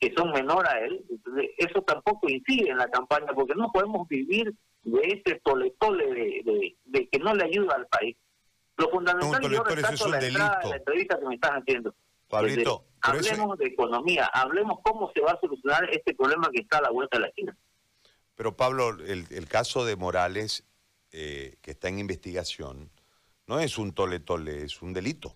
que 0.00 0.14
son 0.16 0.32
menor 0.32 0.66
a 0.66 0.80
él, 0.80 1.04
eso 1.58 1.82
tampoco 1.82 2.28
incide 2.28 2.70
en 2.70 2.78
la 2.78 2.88
campaña, 2.88 3.34
porque 3.34 3.54
no 3.54 3.70
podemos 3.70 4.08
vivir 4.08 4.54
de 4.82 5.00
ese 5.02 5.40
tole 5.44 5.74
de, 5.78 6.74
de, 6.86 7.08
que 7.08 7.18
no 7.18 7.34
le 7.34 7.44
ayuda 7.44 7.76
al 7.76 7.86
país. 7.86 8.16
Lo 8.78 8.88
fundamental, 8.88 9.42
yo 9.50 9.62
resalto 9.62 10.08
la, 10.08 10.26
entrada, 10.26 10.60
la 10.64 10.76
entrevista 10.76 11.18
que 11.18 11.26
me 11.26 11.34
estás 11.34 11.50
haciendo. 11.50 11.94
Pablito, 12.30 12.84
hablemos 13.02 13.58
de 13.58 13.66
economía, 13.66 14.30
hablemos 14.32 14.78
cómo 14.82 15.10
se 15.12 15.20
va 15.20 15.32
a 15.32 15.40
solucionar 15.40 15.90
este 15.90 16.14
problema 16.14 16.48
que 16.52 16.62
está 16.62 16.78
a 16.78 16.82
la 16.82 16.90
vuelta 16.90 17.16
de 17.16 17.22
la 17.22 17.28
esquina. 17.28 17.56
Pero 18.36 18.56
Pablo, 18.56 18.90
el, 18.90 19.26
el 19.30 19.48
caso 19.48 19.84
de 19.84 19.96
Morales, 19.96 20.64
eh, 21.12 21.56
que 21.60 21.72
está 21.72 21.88
en 21.88 21.98
investigación, 21.98 22.90
no 23.48 23.58
es 23.58 23.78
un 23.78 23.92
tole-tole, 23.92 24.62
es 24.62 24.80
un 24.80 24.92
delito. 24.92 25.34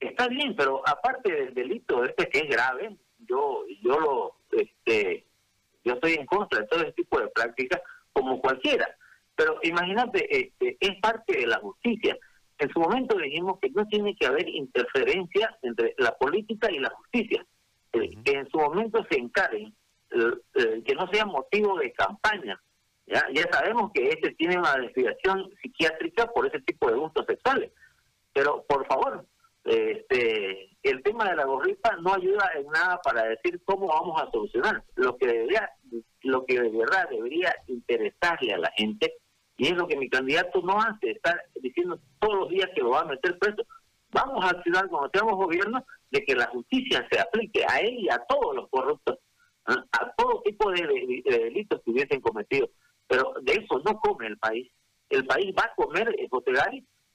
Está 0.00 0.28
bien, 0.28 0.56
pero 0.56 0.82
aparte 0.88 1.30
del 1.30 1.54
delito 1.54 2.04
este 2.04 2.28
que 2.28 2.38
es 2.38 2.48
grave, 2.48 2.96
yo 3.18 3.64
yo 3.82 4.00
lo 4.00 4.36
este 4.52 5.26
yo 5.84 5.94
estoy 5.94 6.14
en 6.14 6.24
contra 6.24 6.60
de 6.60 6.66
todo 6.68 6.80
ese 6.80 6.92
tipo 6.92 7.20
de 7.20 7.28
prácticas 7.28 7.82
como 8.12 8.40
cualquiera. 8.40 8.96
Pero 9.36 9.58
imagínate, 9.62 10.40
este, 10.40 10.76
es 10.80 11.00
parte 11.00 11.38
de 11.38 11.46
la 11.46 11.58
justicia. 11.58 12.16
En 12.58 12.68
su 12.70 12.80
momento 12.80 13.16
dijimos 13.16 13.58
que 13.60 13.70
no 13.70 13.86
tiene 13.86 14.16
que 14.16 14.26
haber 14.26 14.48
interferencia 14.48 15.56
entre 15.62 15.94
la 15.98 16.16
política 16.16 16.70
y 16.70 16.78
la 16.78 16.90
justicia. 16.90 17.44
Eh, 17.92 18.10
que 18.24 18.32
en 18.32 18.48
su 18.50 18.58
momento 18.58 19.04
se 19.10 19.18
encarguen, 19.18 19.74
eh, 20.10 20.32
eh, 20.54 20.82
que 20.84 20.94
no 20.94 21.08
sea 21.08 21.24
motivo 21.24 21.78
de 21.78 21.92
campaña. 21.92 22.60
¿ya? 23.06 23.22
ya 23.32 23.44
sabemos 23.50 23.92
que 23.94 24.08
este 24.08 24.32
tiene 24.32 24.58
una 24.58 24.74
desviación 24.74 25.50
psiquiátrica 25.62 26.26
por 26.26 26.46
ese 26.46 26.60
tipo 26.60 26.90
de 26.90 26.96
gustos 26.96 27.24
sexuales. 27.26 27.72
Pero 28.34 28.64
por 28.68 28.86
favor, 28.86 29.24
este, 29.64 30.76
el 30.82 31.02
tema 31.02 31.30
de 31.30 31.36
la 31.36 31.44
gorrita 31.44 31.96
no 32.02 32.14
ayuda 32.14 32.50
en 32.56 32.66
nada 32.66 33.00
para 33.02 33.24
decir 33.24 33.60
cómo 33.64 33.86
vamos 33.86 34.20
a 34.20 34.30
solucionar. 34.30 34.82
Lo 34.96 35.16
que 35.16 35.26
debería, 35.26 35.70
lo 36.22 36.44
que 36.44 36.60
de 36.60 36.70
verdad 36.70 37.08
debería 37.10 37.54
interesarle 37.66 38.54
a 38.54 38.58
la 38.58 38.70
gente, 38.76 39.14
y 39.58 39.66
es 39.66 39.76
lo 39.76 39.88
que 39.88 39.96
mi 39.96 40.08
candidato 40.08 40.62
no 40.62 40.80
hace, 40.80 41.10
estar 41.10 41.36
diciendo 41.60 41.98
todos 42.20 42.36
los 42.36 42.48
días 42.48 42.70
que 42.74 42.80
lo 42.80 42.90
va 42.90 43.00
a 43.00 43.06
meter 43.06 43.36
preso. 43.38 43.62
Vamos 44.10 44.42
a 44.44 44.50
accionar 44.50 44.88
cuando 44.88 45.10
seamos 45.12 45.34
gobierno 45.34 45.84
de 46.10 46.24
que 46.24 46.34
la 46.36 46.46
justicia 46.46 47.06
se 47.10 47.20
aplique 47.20 47.64
a 47.68 47.80
él 47.80 47.98
y 47.98 48.08
a 48.08 48.18
todos 48.28 48.54
los 48.54 48.70
corruptos, 48.70 49.18
a 49.66 50.14
todo 50.16 50.42
tipo 50.42 50.70
de, 50.70 51.22
delitos 51.26 51.82
que 51.84 51.90
hubiesen 51.90 52.20
cometido. 52.20 52.70
Pero 53.08 53.34
de 53.42 53.52
eso 53.52 53.82
no 53.84 53.98
come 53.98 54.28
el 54.28 54.38
país. 54.38 54.70
El 55.10 55.26
país 55.26 55.52
va 55.58 55.64
a 55.64 55.74
comer, 55.74 56.08
eh, 56.18 56.28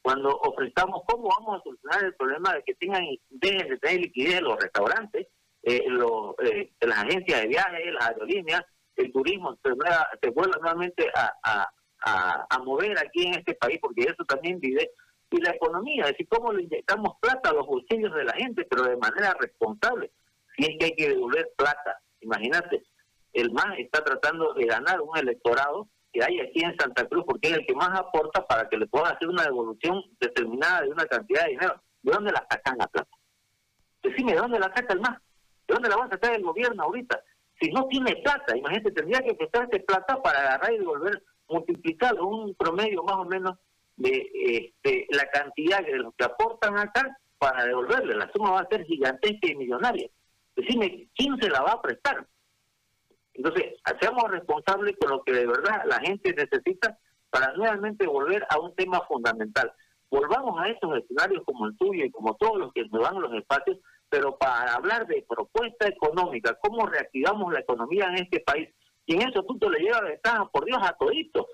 cuando 0.01 0.37
ofrezcamos 0.41 1.03
cómo 1.07 1.29
vamos 1.39 1.59
a 1.59 1.63
solucionar 1.63 2.03
el 2.03 2.13
problema 2.15 2.53
de 2.53 2.63
que 2.63 2.75
tengan 2.75 3.05
dejen 3.29 3.69
de 3.69 3.77
tener 3.77 4.01
liquidez 4.01 4.41
los 4.41 4.59
restaurantes, 4.59 5.27
eh, 5.63 5.85
los, 5.87 6.35
eh, 6.43 6.73
las 6.81 6.99
agencias 6.99 7.41
de 7.41 7.47
viajes, 7.47 7.93
las 7.93 8.09
aerolíneas, 8.09 8.63
el 8.97 9.13
turismo 9.13 9.57
se, 9.63 9.71
se 10.21 10.29
vuelva 10.31 10.57
nuevamente 10.59 11.09
a, 11.15 11.69
a, 12.03 12.59
mover 12.63 12.97
aquí 12.99 13.27
en 13.27 13.35
este 13.35 13.55
país, 13.55 13.79
porque 13.81 14.03
eso 14.03 14.23
también 14.25 14.59
vive. 14.59 14.91
Y 15.29 15.41
la 15.41 15.51
economía, 15.51 16.03
es 16.03 16.11
decir, 16.11 16.27
cómo 16.27 16.53
le 16.53 16.63
inyectamos 16.63 17.15
plata 17.19 17.49
a 17.49 17.53
los 17.53 17.65
bolsillos 17.65 18.13
de 18.13 18.23
la 18.23 18.33
gente, 18.33 18.65
pero 18.69 18.83
de 18.83 18.97
manera 18.97 19.35
responsable. 19.39 20.11
Si 20.55 20.63
es 20.63 20.77
que 20.77 20.85
hay 20.85 20.95
que 20.95 21.09
devolver 21.09 21.51
plata, 21.57 21.99
imagínate, 22.21 22.83
el 23.33 23.51
MAS 23.51 23.79
está 23.79 24.03
tratando 24.03 24.53
de 24.53 24.65
ganar 24.65 25.01
un 25.01 25.17
electorado 25.17 25.89
que 26.11 26.23
hay 26.23 26.39
aquí 26.39 26.63
en 26.63 26.77
Santa 26.77 27.07
Cruz, 27.07 27.25
porque 27.25 27.49
es 27.49 27.57
el 27.57 27.65
que 27.65 27.73
más 27.73 27.99
aporta 27.99 28.45
para 28.45 28.69
que 28.69 28.77
le 28.77 28.85
puedan 28.85 29.15
hacer 29.15 29.27
una 29.27 29.43
devolución 29.43 30.03
determinada 30.19 30.81
de 30.81 30.89
una 30.89 31.05
cantidad 31.05 31.45
de 31.45 31.51
dinero. 31.51 31.81
¿De 32.03 32.11
dónde 32.11 32.31
la 32.31 32.45
sacan 32.49 32.77
la 32.77 32.87
plata? 32.87 33.09
Decime, 34.03 34.33
¿de 34.33 34.37
dónde 34.37 34.59
la 34.59 34.71
saca 34.75 34.93
el 34.93 34.99
más? 34.99 35.19
¿De 35.67 35.73
dónde 35.73 35.89
la 35.89 35.95
va 35.95 36.05
a 36.05 36.09
sacar 36.09 36.35
el 36.35 36.43
gobierno 36.43 36.83
ahorita? 36.83 37.19
Si 37.59 37.71
no 37.71 37.87
tiene 37.87 38.15
plata, 38.17 38.55
imagínate, 38.55 38.91
tendría 38.91 39.21
que 39.21 39.33
prestarse 39.33 39.79
plata 39.79 40.21
para 40.21 40.39
agarrar 40.39 40.73
y 40.73 40.79
devolver, 40.79 41.23
multiplicar 41.47 42.19
un 42.21 42.55
promedio 42.55 43.03
más 43.03 43.17
o 43.17 43.25
menos 43.25 43.57
de 43.95 44.29
este, 44.33 45.07
la 45.11 45.29
cantidad 45.29 45.83
de 45.85 45.97
los 45.97 46.13
que 46.15 46.25
aportan 46.25 46.77
acá 46.77 47.17
para 47.37 47.65
devolverle. 47.65 48.15
La 48.15 48.31
suma 48.31 48.51
va 48.51 48.61
a 48.61 48.67
ser 48.67 48.85
gigantesca 48.85 49.47
y 49.47 49.55
millonaria. 49.55 50.09
Decime, 50.55 51.07
¿quién 51.15 51.37
se 51.41 51.49
la 51.49 51.61
va 51.61 51.73
a 51.73 51.81
prestar? 51.81 52.25
Entonces, 53.33 53.73
seamos 53.99 54.29
responsables 54.29 54.95
con 54.99 55.09
lo 55.09 55.23
que 55.23 55.33
de 55.33 55.47
verdad 55.47 55.83
la 55.85 55.99
gente 55.99 56.33
necesita 56.33 56.97
para 57.29 57.53
nuevamente 57.53 58.05
volver 58.05 58.45
a 58.49 58.59
un 58.59 58.75
tema 58.75 59.01
fundamental. 59.07 59.73
Volvamos 60.09 60.61
a 60.61 60.69
esos 60.69 60.95
escenarios 60.97 61.43
como 61.43 61.65
el 61.65 61.75
tuyo 61.77 62.05
y 62.05 62.11
como 62.11 62.35
todos 62.35 62.59
los 62.59 62.73
que 62.73 62.85
nos 62.85 63.01
dan 63.01 63.19
los 63.19 63.33
espacios, 63.33 63.79
pero 64.07 64.37
para 64.37 64.75
hablar 64.75 65.07
de 65.07 65.25
propuesta 65.27 65.87
económica, 65.87 66.55
cómo 66.61 66.85
reactivamos 66.85 67.51
la 67.51 67.61
economía 67.61 68.05
en 68.05 68.23
este 68.23 68.39
país. 68.41 68.69
Y 69.05 69.15
en 69.15 69.29
eso 69.29 69.43
Tuto 69.43 69.69
le 69.69 69.79
lleva 69.79 70.01
ventaja, 70.01 70.49
por 70.49 70.65
Dios, 70.65 70.79
a 70.81 70.93
toditos. 70.93 71.45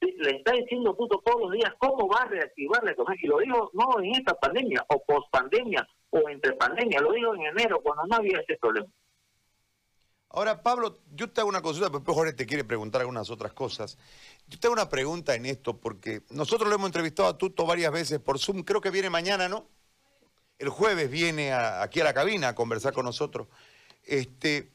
Le 0.00 0.36
está 0.36 0.52
diciendo 0.52 0.94
Tuto 0.94 1.22
todos 1.24 1.42
los 1.42 1.52
días 1.52 1.72
cómo 1.78 2.08
va 2.08 2.22
a 2.22 2.26
reactivar 2.26 2.82
la 2.84 2.92
economía. 2.92 3.20
Y 3.22 3.26
lo 3.26 3.38
dijo 3.38 3.70
no 3.74 4.00
en 4.00 4.14
esta 4.14 4.34
pandemia, 4.34 4.84
o 4.88 5.02
post 5.04 5.30
pandemia, 5.30 5.86
o 6.10 6.28
entre 6.28 6.52
pandemia, 6.54 7.00
lo 7.00 7.12
dijo 7.12 7.34
en 7.34 7.42
enero, 7.42 7.80
cuando 7.82 8.04
no 8.06 8.16
había 8.16 8.40
ese 8.40 8.56
problema. 8.58 8.88
Ahora, 10.34 10.62
Pablo, 10.62 11.00
yo 11.14 11.30
te 11.30 11.42
hago 11.42 11.50
una 11.50 11.60
consulta, 11.60 11.88
pero 11.88 11.98
después 11.98 12.16
Jorge 12.16 12.32
te 12.32 12.46
quiere 12.46 12.64
preguntar 12.64 13.02
algunas 13.02 13.28
otras 13.28 13.52
cosas. 13.52 13.98
Yo 14.48 14.58
te 14.58 14.66
hago 14.66 14.72
una 14.72 14.88
pregunta 14.88 15.34
en 15.34 15.44
esto, 15.44 15.76
porque 15.76 16.22
nosotros 16.30 16.70
lo 16.70 16.74
hemos 16.74 16.86
entrevistado 16.86 17.28
a 17.28 17.36
Tuto 17.36 17.66
varias 17.66 17.92
veces 17.92 18.18
por 18.18 18.38
Zoom, 18.38 18.62
creo 18.62 18.80
que 18.80 18.90
viene 18.90 19.10
mañana, 19.10 19.48
¿no? 19.48 19.68
El 20.58 20.70
jueves 20.70 21.10
viene 21.10 21.52
aquí 21.52 22.00
a 22.00 22.04
la 22.04 22.14
cabina 22.14 22.48
a 22.48 22.54
conversar 22.54 22.94
con 22.94 23.04
nosotros. 23.04 23.48
Este, 24.04 24.72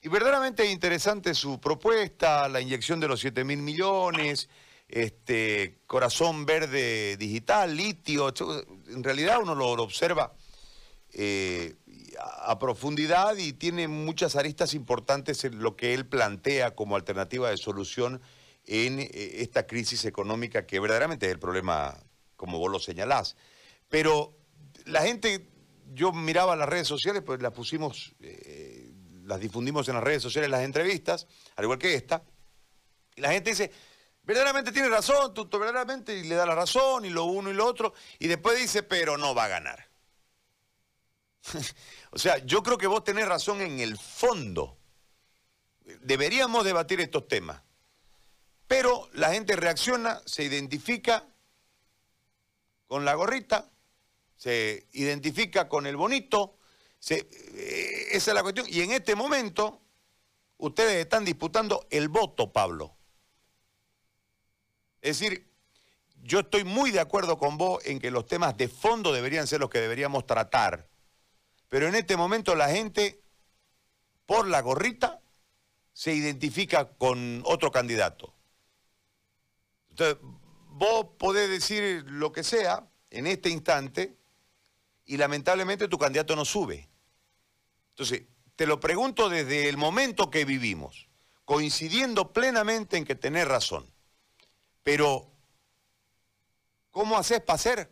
y 0.00 0.08
verdaderamente 0.08 0.64
es 0.64 0.70
interesante 0.70 1.34
su 1.34 1.60
propuesta, 1.60 2.48
la 2.48 2.60
inyección 2.60 3.00
de 3.00 3.08
los 3.08 3.20
7 3.20 3.44
mil 3.44 3.58
millones, 3.58 4.48
este, 4.88 5.80
corazón 5.86 6.46
verde 6.46 7.16
digital, 7.16 7.76
litio. 7.76 8.32
En 8.88 9.02
realidad 9.02 9.38
uno 9.42 9.54
lo, 9.54 9.70
observa. 9.72 10.32
Eh, 11.12 11.74
a, 12.20 12.58
profundidad 12.58 13.36
y 13.36 13.52
tiene 13.54 13.88
muchas 13.88 14.36
aristas 14.36 14.74
importantes 14.74 15.44
en 15.44 15.58
lo 15.60 15.74
que 15.76 15.94
él 15.94 16.06
plantea 16.06 16.74
como 16.74 16.96
alternativa 16.96 17.50
de 17.50 17.56
solución 17.56 18.20
en 18.66 19.00
eh, 19.00 19.08
esta 19.12 19.66
crisis 19.66 20.04
económica 20.04 20.66
que 20.66 20.80
verdaderamente 20.80 21.26
es 21.26 21.32
el 21.32 21.38
problema, 21.38 21.96
como 22.36 22.58
vos 22.58 22.70
lo 22.70 22.78
señalás. 22.78 23.36
Pero 23.88 24.36
la 24.84 25.02
gente, 25.02 25.48
yo 25.94 26.12
miraba 26.12 26.56
las 26.56 26.68
redes 26.68 26.86
sociales, 26.86 27.22
pues 27.24 27.40
las 27.40 27.52
pusimos, 27.52 28.14
eh, 28.20 28.77
las 29.28 29.40
difundimos 29.40 29.86
en 29.88 29.94
las 29.94 30.02
redes 30.02 30.22
sociales, 30.22 30.50
las 30.50 30.62
entrevistas, 30.62 31.26
al 31.56 31.64
igual 31.64 31.78
que 31.78 31.94
esta, 31.94 32.22
y 33.14 33.20
la 33.20 33.30
gente 33.30 33.50
dice, 33.50 33.70
verdaderamente 34.22 34.72
tiene 34.72 34.88
razón, 34.88 35.34
Tuto, 35.34 35.58
verdaderamente, 35.58 36.16
y 36.16 36.24
le 36.24 36.34
da 36.34 36.46
la 36.46 36.54
razón, 36.54 37.04
y 37.04 37.10
lo 37.10 37.24
uno 37.24 37.50
y 37.50 37.54
lo 37.54 37.66
otro, 37.66 37.92
y 38.18 38.26
después 38.26 38.58
dice, 38.58 38.82
pero 38.82 39.18
no 39.18 39.34
va 39.34 39.44
a 39.44 39.48
ganar. 39.48 39.86
o 42.10 42.18
sea, 42.18 42.38
yo 42.38 42.62
creo 42.62 42.78
que 42.78 42.86
vos 42.86 43.04
tenés 43.04 43.28
razón 43.28 43.60
en 43.60 43.80
el 43.80 43.98
fondo. 43.98 44.78
Deberíamos 46.00 46.64
debatir 46.64 47.00
estos 47.00 47.28
temas. 47.28 47.62
Pero 48.66 49.08
la 49.12 49.32
gente 49.32 49.56
reacciona, 49.56 50.20
se 50.24 50.44
identifica 50.44 51.26
con 52.86 53.04
la 53.04 53.14
gorrita, 53.14 53.70
se 54.36 54.86
identifica 54.92 55.68
con 55.68 55.86
el 55.86 55.96
bonito, 55.96 56.57
eh, 57.10 58.08
esa 58.12 58.30
es 58.30 58.34
la 58.34 58.42
cuestión. 58.42 58.66
Y 58.68 58.80
en 58.80 58.92
este 58.92 59.14
momento, 59.14 59.80
ustedes 60.58 60.96
están 60.96 61.24
disputando 61.24 61.86
el 61.90 62.08
voto, 62.08 62.52
Pablo. 62.52 62.96
Es 65.00 65.18
decir, 65.20 65.48
yo 66.22 66.40
estoy 66.40 66.64
muy 66.64 66.90
de 66.90 67.00
acuerdo 67.00 67.38
con 67.38 67.56
vos 67.56 67.84
en 67.86 67.98
que 67.98 68.10
los 68.10 68.26
temas 68.26 68.56
de 68.56 68.68
fondo 68.68 69.12
deberían 69.12 69.46
ser 69.46 69.60
los 69.60 69.70
que 69.70 69.80
deberíamos 69.80 70.26
tratar. 70.26 70.88
Pero 71.68 71.86
en 71.86 71.94
este 71.94 72.16
momento 72.16 72.54
la 72.54 72.68
gente, 72.68 73.22
por 74.26 74.48
la 74.48 74.60
gorrita, 74.60 75.20
se 75.92 76.14
identifica 76.14 76.88
con 76.96 77.42
otro 77.44 77.70
candidato. 77.70 78.34
Entonces, 79.90 80.18
vos 80.68 81.06
podés 81.18 81.48
decir 81.48 82.04
lo 82.06 82.32
que 82.32 82.44
sea 82.44 82.88
en 83.10 83.26
este 83.26 83.50
instante 83.50 84.17
y 85.08 85.16
lamentablemente 85.16 85.88
tu 85.88 85.98
candidato 85.98 86.36
no 86.36 86.44
sube. 86.44 86.88
Entonces, 87.90 88.24
te 88.54 88.66
lo 88.66 88.78
pregunto 88.78 89.30
desde 89.30 89.68
el 89.68 89.78
momento 89.78 90.30
que 90.30 90.44
vivimos, 90.44 91.08
coincidiendo 91.46 92.32
plenamente 92.32 92.98
en 92.98 93.06
que 93.06 93.14
tenés 93.14 93.48
razón. 93.48 93.90
Pero, 94.82 95.32
¿cómo 96.90 97.16
haces 97.16 97.40
para 97.40 97.58
ser? 97.58 97.90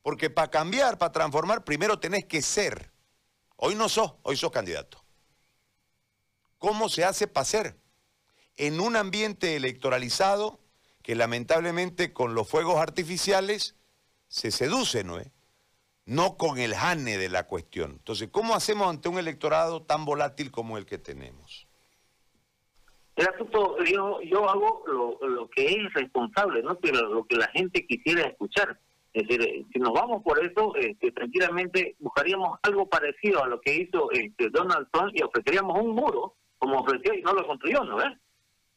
Porque 0.00 0.30
para 0.30 0.50
cambiar, 0.50 0.96
para 0.96 1.12
transformar, 1.12 1.62
primero 1.62 2.00
tenés 2.00 2.24
que 2.24 2.40
ser. 2.40 2.90
Hoy 3.56 3.74
no 3.74 3.90
sos, 3.90 4.14
hoy 4.22 4.36
sos 4.38 4.50
candidato. 4.50 5.04
¿Cómo 6.56 6.88
se 6.88 7.04
hace 7.04 7.28
para 7.28 7.44
ser? 7.44 7.78
En 8.56 8.80
un 8.80 8.96
ambiente 8.96 9.56
electoralizado 9.56 10.58
que 11.02 11.14
lamentablemente 11.14 12.14
con 12.14 12.34
los 12.34 12.48
fuegos 12.48 12.78
artificiales 12.78 13.74
se 14.28 14.50
seduce, 14.50 15.04
¿no 15.04 15.18
es? 15.18 15.28
No 16.08 16.38
con 16.38 16.56
el 16.56 16.74
jane 16.74 17.18
de 17.18 17.28
la 17.28 17.46
cuestión. 17.46 17.90
Entonces, 17.90 18.30
¿cómo 18.32 18.54
hacemos 18.54 18.88
ante 18.88 19.10
un 19.10 19.18
electorado 19.18 19.82
tan 19.82 20.06
volátil 20.06 20.50
como 20.50 20.78
el 20.78 20.86
que 20.86 20.96
tenemos? 20.96 21.68
El 23.14 23.28
asunto, 23.28 23.76
yo, 23.84 24.18
yo 24.22 24.48
hago 24.48 24.84
lo, 24.86 25.50
que 25.50 25.66
es 25.66 25.92
responsable, 25.92 26.62
¿no? 26.62 26.76
Pero 26.76 27.12
lo 27.12 27.26
que 27.26 27.36
la 27.36 27.48
gente 27.48 27.86
quisiera 27.86 28.22
escuchar. 28.22 28.80
Es 29.12 29.28
decir, 29.28 29.42
eh, 29.42 29.66
si 29.70 29.78
nos 29.80 29.92
vamos 29.92 30.22
por 30.22 30.42
eso, 30.42 30.74
este, 30.76 31.12
tranquilamente 31.12 31.94
buscaríamos 31.98 32.58
algo 32.62 32.88
parecido 32.88 33.44
a 33.44 33.48
lo 33.48 33.60
que 33.60 33.74
hizo 33.74 34.10
este, 34.12 34.48
Donald 34.48 34.88
Trump 34.90 35.12
y 35.14 35.22
ofreceríamos 35.22 35.78
un 35.78 35.94
muro, 35.94 36.36
como 36.56 36.78
ofreció 36.78 37.12
y 37.12 37.20
no 37.20 37.34
lo 37.34 37.46
construyó, 37.46 37.84
¿no 37.84 37.96
ves? 37.96 38.16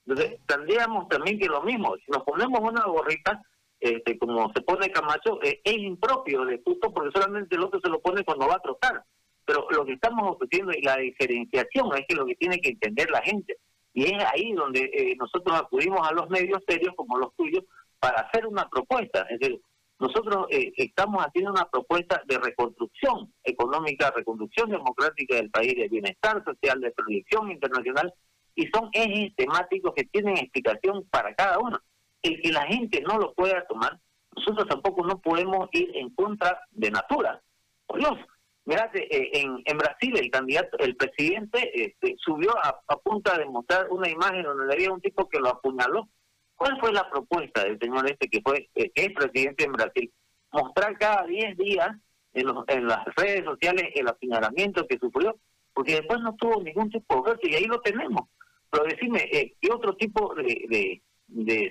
Entonces, 0.06 0.38
tendríamos 0.48 1.08
también 1.08 1.40
que 1.40 1.48
lo 1.48 1.62
mismo, 1.62 1.96
si 1.96 2.12
nos 2.12 2.24
ponemos 2.24 2.60
una 2.60 2.84
gorrita, 2.84 3.42
este, 3.82 4.18
como 4.20 4.52
se 4.54 4.62
pone 4.62 4.92
Camacho, 4.92 5.42
eh, 5.44 5.60
es 5.64 5.78
impropio 5.78 6.46
de 6.46 6.62
justo 6.64 6.94
porque 6.94 7.20
solamente 7.20 7.56
el 7.56 7.64
otro 7.64 7.80
se 7.84 7.90
lo 7.90 8.00
pone 8.00 8.24
cuando 8.24 8.48
va 8.48 8.56
a 8.56 8.62
trotar. 8.62 9.04
Pero 9.44 9.68
lo 9.72 9.86
que 9.86 9.94
estamos 9.94 10.36
ofreciendo 10.36 10.72
y 10.72 10.84
la 10.84 10.98
diferenciación 10.98 11.90
es 11.98 12.06
que 12.08 12.16
lo 12.16 12.28
que 12.28 12.36
tiene 12.36 12.60
que 12.60 12.70
entender 12.70 13.10
la 13.10 13.22
gente. 13.24 13.58
Y 13.94 14.06
es 14.06 14.24
ahí 14.32 14.54
donde 14.54 14.82
eh, 14.94 15.16
nosotros 15.18 15.60
acudimos 15.60 16.08
a 16.08 16.14
los 16.14 16.30
medios 16.30 16.62
serios 16.68 16.94
como 16.96 17.18
los 17.18 17.36
tuyos 17.36 17.64
para 18.00 18.22
hacer 18.22 18.46
una 18.46 18.70
propuesta. 18.70 19.26
Es 19.30 19.40
decir, 19.40 19.60
nosotros 20.00 20.46
eh, 20.52 20.72
estamos 20.78 21.24
haciendo 21.26 21.52
una 21.52 21.68
propuesta 21.70 22.22
de 22.28 22.38
reconstrucción 22.38 23.34
económica, 23.44 24.12
reconstrucción 24.16 24.70
democrática 24.70 25.36
del 25.36 25.50
país, 25.50 25.76
de 25.76 25.90
bienestar 25.90 26.44
social, 26.44 26.80
de 26.82 26.92
proyección 26.92 27.52
internacional, 27.52 28.14
y 28.54 28.68
son 28.68 28.90
ejes 28.94 29.36
temáticos 29.36 29.94
que 29.96 30.06
tienen 30.06 30.38
explicación 30.38 31.06
para 31.10 31.34
cada 31.34 31.58
uno. 31.58 31.80
El 32.22 32.42
que 32.42 32.52
la 32.52 32.66
gente 32.68 33.02
no 33.02 33.18
lo 33.18 33.34
pueda 33.34 33.66
tomar, 33.68 34.00
nosotros 34.36 34.68
tampoco 34.68 35.06
no 35.06 35.20
podemos 35.20 35.70
ir 35.74 35.96
en 35.96 36.10
contra 36.14 36.62
de 36.72 36.92
Natura. 36.92 37.42
Por 37.86 38.00
Dios, 38.00 38.18
mirate, 38.66 39.04
eh, 39.16 39.42
en, 39.42 39.62
en 39.66 39.78
Brasil 39.78 40.18
el 40.18 40.30
candidato, 40.32 40.78
el 40.80 40.96
presidente 40.96 41.72
este, 41.74 42.16
subió 42.18 42.52
a, 42.58 42.98
punta 43.04 43.38
de 43.38 43.46
mostrar 43.46 43.90
una 43.90 44.10
imagen 44.10 44.44
donde 44.44 44.74
había 44.74 44.92
un 44.92 45.02
tipo 45.02 45.28
que 45.28 45.40
lo 45.40 45.50
apuñaló. 45.50 46.08
¿Cuál 46.56 46.80
fue 46.80 46.94
la 46.94 47.10
propuesta 47.10 47.64
del 47.64 47.80
señor 47.80 48.10
este 48.10 48.30
que 48.30 48.42
fue 48.42 48.70
eh, 48.76 48.92
que 48.94 49.06
es 49.06 49.14
presidente 49.14 49.66
en 49.66 49.72
Brasil? 49.72 50.14
Mostrar 50.52 50.98
cada 50.98 51.26
10 51.26 51.58
días 51.58 51.90
en, 52.34 52.46
los, 52.46 52.64
en 52.68 52.88
las 52.88 53.04
redes 53.16 53.44
sociales 53.44 53.90
el 53.96 54.08
apuñalamiento 54.08 54.86
que 54.88 55.00
sufrió, 55.00 55.36
porque 55.74 55.96
después 55.96 56.20
no 56.22 56.36
tuvo 56.36 56.62
ningún 56.62 56.90
tipo 56.90 57.24
de 57.24 57.50
y 57.50 57.56
ahí 57.56 57.66
lo 57.66 57.82
tenemos. 57.82 58.30
Pero 58.70 58.86
decime, 58.86 59.28
eh, 59.32 59.56
¿qué 59.60 59.70
otro 59.72 59.96
tipo 59.96 60.34
de, 60.36 60.66
de, 60.70 61.02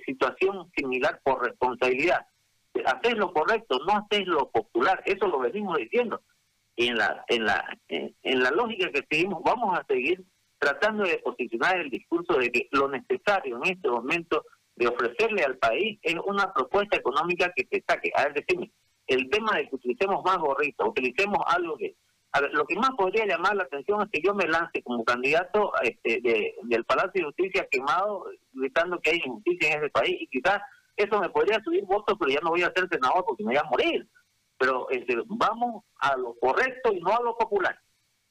situación 0.07 0.71
similar 0.77 1.21
por 1.23 1.45
responsabilidad? 1.45 2.27
Haces 2.85 3.17
lo 3.17 3.33
correcto, 3.33 3.79
no 3.87 3.93
haces 3.95 4.27
lo 4.27 4.51
popular, 4.51 5.03
eso 5.05 5.27
lo 5.27 5.41
venimos 5.41 5.77
diciendo. 5.79 6.23
Y 6.77 6.89
en 6.89 6.97
la, 6.97 7.25
en 7.29 7.45
la, 7.45 7.79
en, 7.89 8.43
la 8.43 8.51
lógica 8.51 8.91
que 8.91 9.07
seguimos, 9.11 9.43
vamos 9.43 9.79
a 9.79 9.85
seguir 9.87 10.25
tratando 10.59 11.05
de 11.05 11.19
posicionar 11.19 11.79
el 11.79 11.91
discurso 11.91 12.35
de 12.39 12.51
que 12.51 12.69
lo 12.71 12.89
necesario 12.89 13.57
en 13.57 13.73
este 13.73 13.89
momento 13.89 14.45
de 14.77 14.87
ofrecerle 14.87 15.43
al 15.43 15.59
país 15.59 15.99
es 16.03 16.15
una 16.25 16.53
propuesta 16.53 16.97
económica 16.97 17.53
que 17.55 17.67
se 17.71 17.83
saque. 17.87 18.11
A 18.15 18.25
ver, 18.25 18.35
decime, 18.35 18.71
el 19.07 19.29
tema 19.29 19.57
de 19.57 19.69
que 19.69 19.77
utilicemos 19.77 20.25
más 20.25 20.39
gorritos, 20.39 20.89
utilicemos 20.89 21.39
algo 21.47 21.77
que 21.77 21.97
a 22.33 22.41
ver, 22.41 22.53
lo 22.53 22.65
que 22.65 22.77
más 22.77 22.91
podría 22.91 23.27
llamar 23.27 23.57
la 23.57 23.65
atención 23.65 24.03
es 24.03 24.09
que 24.11 24.23
yo 24.23 24.35
me 24.35 24.47
lance 24.47 24.83
como 24.83 25.05
candidato 25.05 25.73
este, 25.83 26.21
de, 26.21 26.55
del 26.63 26.85
Palacio 26.85 27.13
de 27.15 27.25
Justicia 27.25 27.67
quemado, 27.71 28.27
gritando 28.53 29.01
que 29.01 29.11
hay 29.11 29.23
injusticia 29.25 29.73
en 29.73 29.79
ese 29.81 29.91
país, 29.91 30.17
y 30.21 30.29
quizás 30.29 30.61
eso 30.97 31.19
me 31.19 31.31
podría 31.31 31.61
subir 31.63 31.85
votos, 31.85 32.17
pero 32.19 32.31
ya 32.31 32.41
no 32.43 32.51
voy 32.51 32.63
a 32.63 32.73
ser 32.73 32.89
senador 32.89 33.25
porque 33.27 33.43
me 33.43 33.53
voy 33.53 33.57
a 33.57 33.69
morir. 33.69 34.09
Pero 34.59 34.89
este, 34.91 35.17
vamos 35.27 35.85
a 35.99 36.17
lo 36.17 36.35
correcto 36.39 36.93
y 36.93 37.01
no 37.01 37.17
a 37.17 37.23
lo 37.23 37.37
popular. 37.37 37.79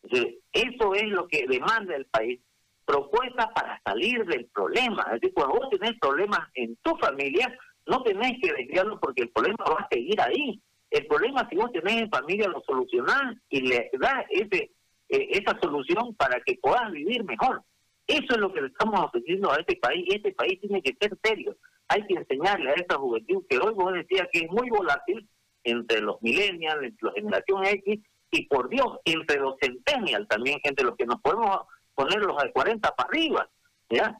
eso 0.03 0.93
es 0.93 1.07
lo 1.07 1.27
que 1.27 1.45
demanda 1.47 1.95
el 1.95 2.05
país. 2.05 2.39
Propuestas 2.85 3.47
para 3.53 3.81
salir 3.83 4.23
del 4.25 4.45
problema. 4.47 5.03
Es 5.07 5.21
decir, 5.21 5.33
cuando 5.33 5.55
vos 5.55 5.69
tenés 5.71 5.97
problemas 5.99 6.47
en 6.53 6.75
tu 6.77 6.95
familia, 6.97 7.57
no 7.88 8.03
tenés 8.03 8.39
que 8.41 8.53
desviarlo 8.53 8.99
porque 8.99 9.23
el 9.23 9.29
problema 9.31 9.65
va 9.67 9.81
a 9.81 9.88
seguir 9.91 10.21
ahí. 10.21 10.62
El 10.89 11.06
problema 11.06 11.47
si 11.49 11.56
vos 11.56 11.71
tenés 11.71 12.02
en 12.02 12.10
familia 12.10 12.47
lo 12.47 12.62
solucionás 12.62 13.36
y 13.49 13.62
le 13.62 13.89
das 13.99 14.25
ese, 14.30 14.71
eh, 15.10 15.28
esa 15.32 15.60
solución 15.60 16.15
para 16.15 16.39
que 16.41 16.58
puedas 16.62 16.91
vivir 16.91 17.23
mejor. 17.23 17.63
Eso 18.08 18.25
es 18.32 18.38
lo 18.38 18.52
que 18.52 18.62
le 18.62 18.67
estamos 18.67 18.99
ofreciendo 19.02 19.52
a 19.52 19.58
este 19.58 19.75
país. 19.75 20.04
Este 20.10 20.32
país 20.32 20.60
tiene 20.60 20.82
que 20.82 20.95
ser 20.99 21.15
serio. 21.23 21.56
Hay 21.88 22.06
que 22.08 22.15
enseñarle 22.15 22.71
a 22.71 22.73
esta 22.73 22.95
juventud 22.95 23.45
que 23.47 23.60
hoy 23.60 23.73
vos 23.73 23.93
decías 23.93 24.28
que 24.32 24.39
es 24.39 24.52
muy 24.52 24.69
volátil 24.69 25.28
entre 25.63 26.02
los 26.02 26.21
millennials, 26.21 26.84
entre 26.84 27.08
la 27.08 27.13
generación 27.13 27.65
X 27.65 27.99
y 28.32 28.45
por 28.47 28.69
Dios, 28.69 28.97
entre 29.06 29.39
los 29.39 29.56
centennials 29.62 30.28
también, 30.28 30.60
entre 30.63 30.86
los 30.86 30.95
que 30.95 31.06
nos 31.06 31.21
podemos 31.21 31.67
poner 31.93 32.19
los 32.19 32.41
de 32.41 32.52
40 32.52 32.95
para 32.95 33.10
arriba. 33.10 33.49
¿ya? 33.89 34.17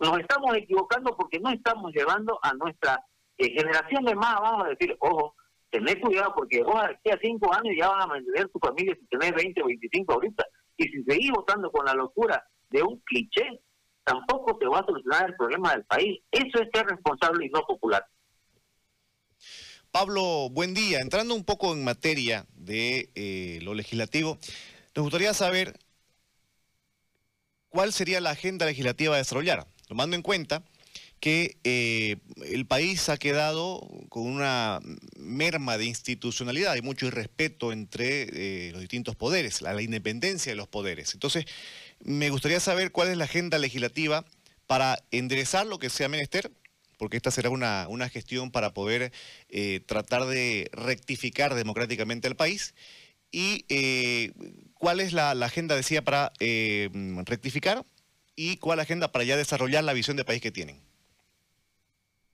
Nos 0.00 0.18
estamos 0.18 0.56
equivocando 0.56 1.16
porque 1.16 1.38
no 1.40 1.50
estamos 1.50 1.92
llevando 1.92 2.38
a 2.42 2.52
nuestra 2.54 3.02
eh, 3.38 3.50
generación 3.50 4.04
de 4.04 4.14
más, 4.14 4.36
vamos 4.40 4.66
a 4.66 4.68
decir, 4.68 4.96
ojo, 5.00 5.34
tenés 5.74 5.96
cuidado 5.96 6.32
porque 6.36 6.62
vos 6.62 6.80
aquí 6.80 7.10
a 7.10 7.18
cinco 7.20 7.52
años 7.52 7.74
ya 7.76 7.88
vas 7.88 8.04
a 8.04 8.06
mantener 8.06 8.48
tu 8.48 8.60
familia 8.60 8.94
si 8.94 9.06
tenés 9.06 9.32
20 9.32 9.62
o 9.62 9.66
25 9.66 10.12
ahorita. 10.12 10.46
Y 10.76 10.84
si 10.84 11.02
seguís 11.02 11.32
votando 11.32 11.70
con 11.72 11.84
la 11.84 11.94
locura 11.94 12.44
de 12.70 12.82
un 12.82 13.00
cliché, 13.00 13.60
tampoco 14.04 14.56
te 14.56 14.66
va 14.66 14.78
a 14.78 14.86
solucionar 14.86 15.30
el 15.30 15.36
problema 15.36 15.72
del 15.72 15.84
país. 15.84 16.20
Eso 16.30 16.62
es 16.62 16.68
ser 16.72 16.86
responsable 16.86 17.46
y 17.46 17.48
no 17.50 17.62
popular. 17.62 18.06
Pablo, 19.90 20.48
buen 20.50 20.74
día. 20.74 21.00
Entrando 21.00 21.34
un 21.34 21.44
poco 21.44 21.72
en 21.72 21.82
materia 21.82 22.46
de 22.54 23.10
eh, 23.16 23.58
lo 23.62 23.74
legislativo, 23.74 24.38
nos 24.94 25.02
gustaría 25.02 25.34
saber 25.34 25.76
cuál 27.68 27.92
sería 27.92 28.20
la 28.20 28.30
agenda 28.30 28.66
legislativa 28.66 29.16
a 29.16 29.18
desarrollar, 29.18 29.66
tomando 29.88 30.14
en 30.14 30.22
cuenta 30.22 30.62
que 31.24 31.56
eh, 31.64 32.16
el 32.52 32.66
país 32.66 33.08
ha 33.08 33.16
quedado 33.16 33.80
con 34.10 34.26
una 34.26 34.80
merma 35.16 35.78
de 35.78 35.86
institucionalidad 35.86 36.76
y 36.76 36.82
mucho 36.82 37.06
irrespeto 37.06 37.72
entre 37.72 38.24
eh, 38.68 38.72
los 38.72 38.82
distintos 38.82 39.16
poderes, 39.16 39.62
la, 39.62 39.80
independencia 39.80 40.52
de 40.52 40.56
los 40.56 40.68
poderes. 40.68 41.14
Entonces, 41.14 41.46
me 42.00 42.28
gustaría 42.28 42.60
saber 42.60 42.92
cuál 42.92 43.08
es 43.08 43.16
la 43.16 43.24
agenda 43.24 43.56
legislativa 43.58 44.26
para 44.66 45.02
enderezar 45.12 45.66
lo 45.66 45.78
que 45.78 45.88
sea 45.88 46.10
menester, 46.10 46.52
porque 46.98 47.16
esta 47.16 47.30
será 47.30 47.48
una, 47.48 47.88
gestión 48.10 48.50
para 48.50 48.74
poder 48.74 49.10
eh, 49.48 49.80
tratar 49.86 50.26
de 50.26 50.68
rectificar 50.74 51.54
democráticamente 51.54 52.28
al 52.28 52.36
país. 52.36 52.74
Y 53.32 53.64
cuál 54.74 55.00
es 55.00 55.14
la, 55.14 55.30
agenda, 55.30 55.74
decía, 55.74 56.04
para 56.04 56.34
rectificar 57.24 57.86
y 58.36 58.58
cuál 58.58 58.78
agenda 58.78 59.10
para 59.10 59.24
ya 59.24 59.38
desarrollar 59.38 59.84
la 59.84 59.94
visión 59.94 60.18
de 60.18 60.26
país 60.26 60.42
que 60.42 60.52
tienen. 60.52 60.83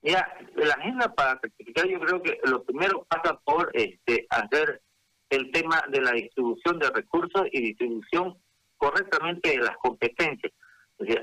Mira, 0.02 0.26
la 0.56 0.74
agenda 0.74 1.14
para 1.14 1.38
certificar 1.40 1.86
yo 1.86 2.00
creo 2.00 2.22
que 2.22 2.38
lo 2.44 2.62
primero 2.64 3.04
pasa 3.08 3.38
por 3.44 3.70
este 3.74 4.26
hacer 4.30 4.80
el 5.28 5.50
tema 5.52 5.84
de 5.88 6.00
la 6.00 6.12
distribución 6.12 6.78
de 6.78 6.90
recursos 6.90 7.46
y 7.52 7.60
distribución 7.60 8.38
correctamente 8.78 9.50
de 9.50 9.58
las 9.58 9.76
competencias. 9.76 10.52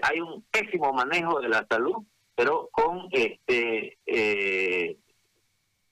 Hay 0.04 0.22
un 0.22 0.44
pésimo 0.52 0.94
manejo 0.94 1.40
de 1.40 1.50
la 1.50 1.66
salud, 1.70 1.98
pero 2.36 2.70
con 2.72 3.08
este 3.12 3.98
eh, 4.06 4.98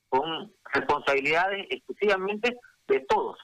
con 0.09 0.53
responsabilidades 0.73 1.67
exclusivamente 1.69 2.55
de 2.87 2.99
todos, 3.01 3.37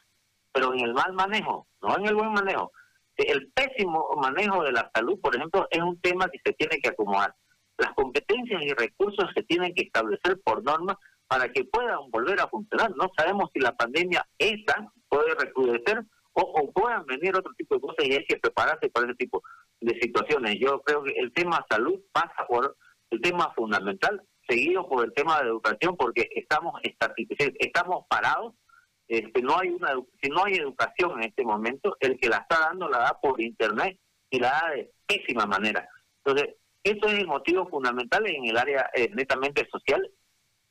pero 0.52 0.74
en 0.74 0.82
el 0.82 0.94
mal 0.94 1.14
manejo, 1.14 1.68
no 1.82 1.98
en 1.98 2.06
el 2.06 2.16
buen 2.16 2.32
manejo. 2.32 2.72
El 3.18 3.52
pésimo 3.52 4.10
manejo 4.22 4.64
de 4.64 4.72
la 4.72 4.90
salud, 4.94 5.20
por 5.20 5.36
ejemplo, 5.36 5.68
es 5.70 5.82
un 5.82 6.00
tema 6.00 6.30
que 6.30 6.40
se 6.44 6.54
tiene 6.54 6.78
que 6.80 6.90
acomodar. 6.90 7.36
Las 7.78 7.94
competencias 7.94 8.62
y 8.64 8.74
recursos 8.74 9.30
se 9.36 9.44
tienen 9.44 9.74
que 9.74 9.84
establecer 9.84 10.40
por 10.44 10.64
norma 10.64 10.98
para 11.28 11.52
que 11.52 11.64
puedan 11.64 12.12
volver 12.12 12.40
a 12.42 12.48
funcionar. 12.48 12.92
No 12.96 13.10
sabemos 13.18 13.50
si 13.54 13.60
la 13.60 13.76
pandemia 13.76 14.28
esta 14.38 14.92
puede 15.08 15.34
recrudecer 15.36 16.04
o, 16.34 16.72
puedan 16.72 17.06
venir 17.06 17.36
otro 17.36 17.54
tipo 17.58 17.76
de 17.76 17.82
cosas 17.82 18.06
y 18.06 18.14
hay 18.14 18.26
que 18.26 18.38
prepararse 18.38 18.90
para 18.90 19.08
ese 19.08 19.16
tipo 19.16 19.44
de 19.80 20.00
situaciones. 20.00 20.58
Yo 20.60 20.82
creo 20.82 21.04
que 21.04 21.14
el 21.18 21.34
tema 21.34 21.66
salud 21.70 22.00
pasa 22.12 22.46
por 22.48 22.78
el 23.10 23.22
tema 23.22 23.52
fundamental 23.54 24.22
seguido 24.48 24.88
por 24.88 25.06
el 25.06 25.14
tema 25.14 25.42
de 25.42 25.48
educación 25.48 25.96
porque 25.98 26.28
estamos 26.36 26.74
estamos 27.60 28.06
parados 28.10 28.54
este, 29.08 29.42
no 29.42 29.60
hay 29.60 29.70
una 29.70 29.94
si 30.22 30.30
no 30.30 30.46
hay 30.46 30.56
educación 30.56 31.22
en 31.22 31.30
este 31.30 31.44
momento 31.44 31.96
el 32.00 32.20
que 32.20 32.30
la 32.30 32.38
está 32.38 32.60
dando 32.60 32.90
la 32.90 33.00
da 33.00 33.20
por 33.22 33.42
internet 33.42 34.00
y 34.30 34.40
la 34.40 34.50
da 34.50 34.72
de 34.72 34.92
pésima 35.06 35.46
manera 35.46 35.88
entonces 36.24 36.56
eso 36.84 37.08
es 37.08 37.20
el 37.20 37.28
motivo 37.28 37.68
fundamental 37.68 38.26
en 38.28 38.46
el 38.46 38.58
área 38.58 38.90
eh, 38.94 39.10
netamente 39.14 39.68
social 39.70 40.10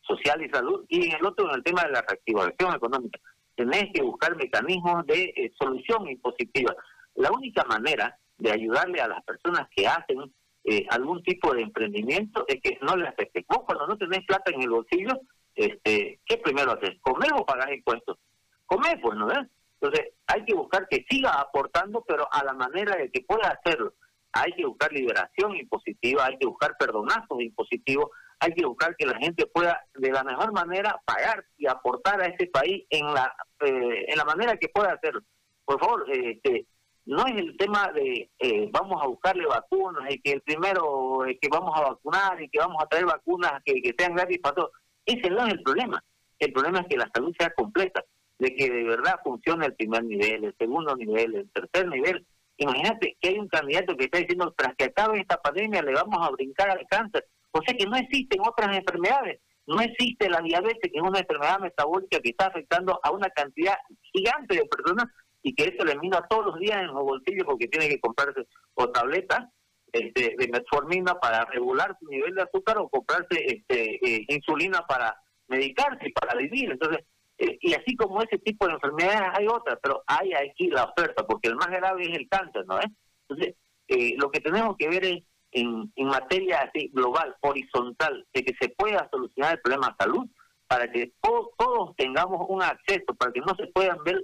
social 0.03 0.43
y 0.45 0.51
salud 0.51 0.85
y 0.89 1.07
en 1.07 1.17
el 1.17 1.25
otro 1.25 1.49
en 1.49 1.57
el 1.57 1.63
tema 1.63 1.83
de 1.85 1.91
la 1.91 2.03
reactivación 2.03 2.75
económica 2.75 3.21
tenés 3.55 3.93
que 3.93 4.03
buscar 4.03 4.37
mecanismos 4.37 5.07
de 5.07 5.25
eh, 5.37 5.53
solución 5.59 6.09
impositiva 6.09 6.75
la 7.15 7.31
única 7.31 7.65
manera 7.65 8.19
de 8.39 8.51
ayudarle 8.51 9.01
a 9.01 9.09
las 9.09 9.23
personas 9.25 9.69
que 9.75 9.87
hacen 9.87 10.33
eh, 10.65 10.87
algún 10.91 11.23
tipo 11.23 11.55
de 11.55 11.63
emprendimiento 11.63 12.45
es 12.47 12.61
que 12.61 12.79
no 12.83 12.97
le 12.97 13.09
afecte. 13.09 13.45
Vos 13.49 13.61
cuando 13.67 13.87
no 13.87 13.97
tenés 13.97 14.25
plata 14.27 14.51
en 14.53 14.63
el 14.63 14.71
bolsillo, 14.71 15.21
este, 15.55 16.21
¿qué 16.25 16.37
primero 16.39 16.73
haces? 16.73 16.99
¿Comer 17.01 17.31
o 17.35 17.45
pagar 17.45 17.73
impuestos? 17.73 18.19
Comer, 18.67 19.01
pues, 19.01 19.17
¿no 19.17 19.27
ves? 19.27 19.47
Entonces, 19.81 20.13
hay 20.27 20.45
que 20.45 20.55
buscar 20.55 20.87
que 20.89 21.05
siga 21.09 21.33
aportando, 21.41 22.05
pero 22.07 22.29
a 22.31 22.45
la 22.45 22.53
manera 22.53 22.97
de 22.97 23.11
que 23.11 23.23
pueda 23.23 23.49
hacerlo. 23.49 23.95
Hay 24.33 24.53
que 24.53 24.65
buscar 24.65 24.93
liberación 24.93 25.57
impositiva, 25.57 26.27
hay 26.27 26.39
que 26.39 26.47
buscar 26.47 26.77
perdonazos 26.79 27.41
impositivos, 27.41 28.11
hay 28.39 28.55
que 28.55 28.65
buscar 28.65 28.97
que 28.97 29.07
la 29.07 29.19
gente 29.19 29.47
pueda 29.47 29.81
de 29.95 30.11
la 30.11 30.25
mejor 30.25 30.53
manera 30.53 31.01
pagar 31.05 31.45
y 31.59 31.67
aportar 31.67 32.21
a 32.21 32.27
ese 32.27 32.47
país 32.47 32.87
en 32.91 33.07
la 33.13 33.35
eh, 33.61 34.07
en 34.09 34.17
la 34.17 34.25
manera 34.25 34.57
que 34.57 34.69
pueda 34.69 34.93
hacerlo. 34.93 35.23
Por 35.65 35.79
favor, 35.79 36.05
este, 36.11 36.67
no 37.07 37.27
es 37.27 37.37
el 37.37 37.57
tema 37.57 37.91
de 37.93 38.31
eh, 38.39 38.69
vamos 38.73 39.03
a 39.03 39.07
buscarle 39.07 39.45
vacunas 39.47 40.11
y 40.11 40.21
que 40.21 40.33
el 40.33 40.43
primero 40.43 41.23
que 41.41 41.49
vamos 41.49 41.77
a 41.77 41.91
vacunar 41.91 42.41
y 42.41 42.49
que 42.49 42.59
vamos 42.59 42.83
a 42.83 42.87
traer 42.87 43.07
vacunas 43.07 43.63
que, 43.65 43.95
sean 43.99 44.15
gratis 44.15 44.39
para 44.39 44.55
todos. 44.55 44.71
Ese 45.05 45.29
no 45.31 45.47
es 45.47 45.55
el 45.55 45.63
problema. 45.63 46.03
El 46.39 46.53
problema 46.53 46.81
es 46.81 46.87
que 46.87 46.97
la 46.97 47.11
salud 47.13 47.35
sea 47.39 47.51
completa, 47.51 48.05
de 48.39 48.55
que 48.55 48.71
de 48.71 48.85
verdad 48.85 49.21
funcione 49.25 49.67
el 49.67 49.75
primer 49.75 50.05
nivel, 50.05 50.45
el 50.45 50.55
segundo 50.57 50.95
nivel, 50.97 51.35
el 51.35 51.51
tercer 51.51 51.89
nivel. 51.89 52.27
Imagínate 52.61 53.17
que 53.19 53.31
hay 53.31 53.39
un 53.39 53.49
candidato 53.49 53.97
que 53.97 54.05
está 54.05 54.19
diciendo, 54.19 54.53
tras 54.55 54.75
que 54.77 54.85
acabe 54.85 55.19
esta 55.19 55.41
pandemia 55.41 55.81
le 55.81 55.95
vamos 55.95 56.19
a 56.21 56.31
brincar 56.31 56.71
al 56.71 56.87
cáncer. 56.91 57.27
O 57.53 57.61
sea 57.63 57.75
que 57.75 57.87
no 57.87 57.97
existen 57.97 58.41
otras 58.47 58.77
enfermedades. 58.77 59.41
No 59.67 59.81
existe 59.81 60.29
la 60.29 60.43
diabetes, 60.43 60.93
que 60.93 60.99
es 60.99 61.03
una 61.03 61.21
enfermedad 61.21 61.59
metabólica 61.59 62.21
que 62.21 62.31
está 62.31 62.47
afectando 62.47 63.01
a 63.03 63.13
una 63.13 63.31
cantidad 63.31 63.77
gigante 64.13 64.57
de 64.57 64.67
personas 64.67 65.07
y 65.43 65.55
que 65.55 65.75
eso 65.75 65.87
le 65.87 65.97
mina 65.97 66.21
todos 66.29 66.47
los 66.47 66.59
días 66.59 66.83
en 66.83 66.89
los 66.89 67.03
bolsillos 67.03 67.47
porque 67.47 67.69
tiene 67.69 67.89
que 67.89 67.99
comprarse 67.99 68.43
o 68.75 68.91
tabletas 68.91 69.49
este, 69.91 70.35
de 70.39 70.49
metformina 70.49 71.15
para 71.15 71.47
regular 71.47 71.97
su 71.99 72.11
nivel 72.11 72.35
de 72.35 72.43
azúcar 72.43 72.77
o 72.77 72.91
comprarse 72.91 73.43
este, 73.47 73.95
eh, 74.07 74.27
insulina 74.29 74.85
para 74.87 75.17
medicarse 75.49 76.09
y 76.09 76.13
para 76.13 76.37
vivir. 76.37 76.73
Entonces, 76.73 77.07
y 77.41 77.73
así 77.75 77.97
como 77.97 78.23
ese 78.23 78.39
tipo 78.39 78.67
de 78.67 78.75
enfermedades 78.75 79.31
hay 79.33 79.47
otras, 79.47 79.79
pero 79.83 80.03
hay 80.07 80.33
aquí 80.35 80.69
la 80.69 80.85
oferta, 80.85 81.27
porque 81.27 81.49
el 81.49 81.57
más 81.57 81.69
grave 81.69 82.03
es 82.03 82.17
el 82.17 82.29
cáncer, 82.29 82.67
¿no 82.67 82.79
es? 82.79 82.87
Entonces, 83.29 83.57
eh, 83.89 84.15
lo 84.19 84.31
que 84.31 84.41
tenemos 84.41 84.77
que 84.77 84.89
ver 84.89 85.05
es 85.05 85.25
en, 85.53 85.91
materia 85.97 86.61
así 86.61 86.89
global, 86.93 87.35
horizontal, 87.41 88.27
de 88.33 88.45
que 88.45 88.55
se 88.61 88.69
pueda 88.71 89.09
solucionar 89.11 89.55
el 89.55 89.61
problema 89.61 89.89
de 89.89 90.05
salud, 90.05 90.27
para 90.67 90.91
que 90.93 91.13
todos, 91.21 91.97
tengamos 91.97 92.47
un 92.49 92.63
acceso, 92.63 93.15
para 93.19 93.33
que 93.33 93.41
no 93.41 93.55
se 93.57 93.67
puedan 93.69 93.99
ver, 94.05 94.23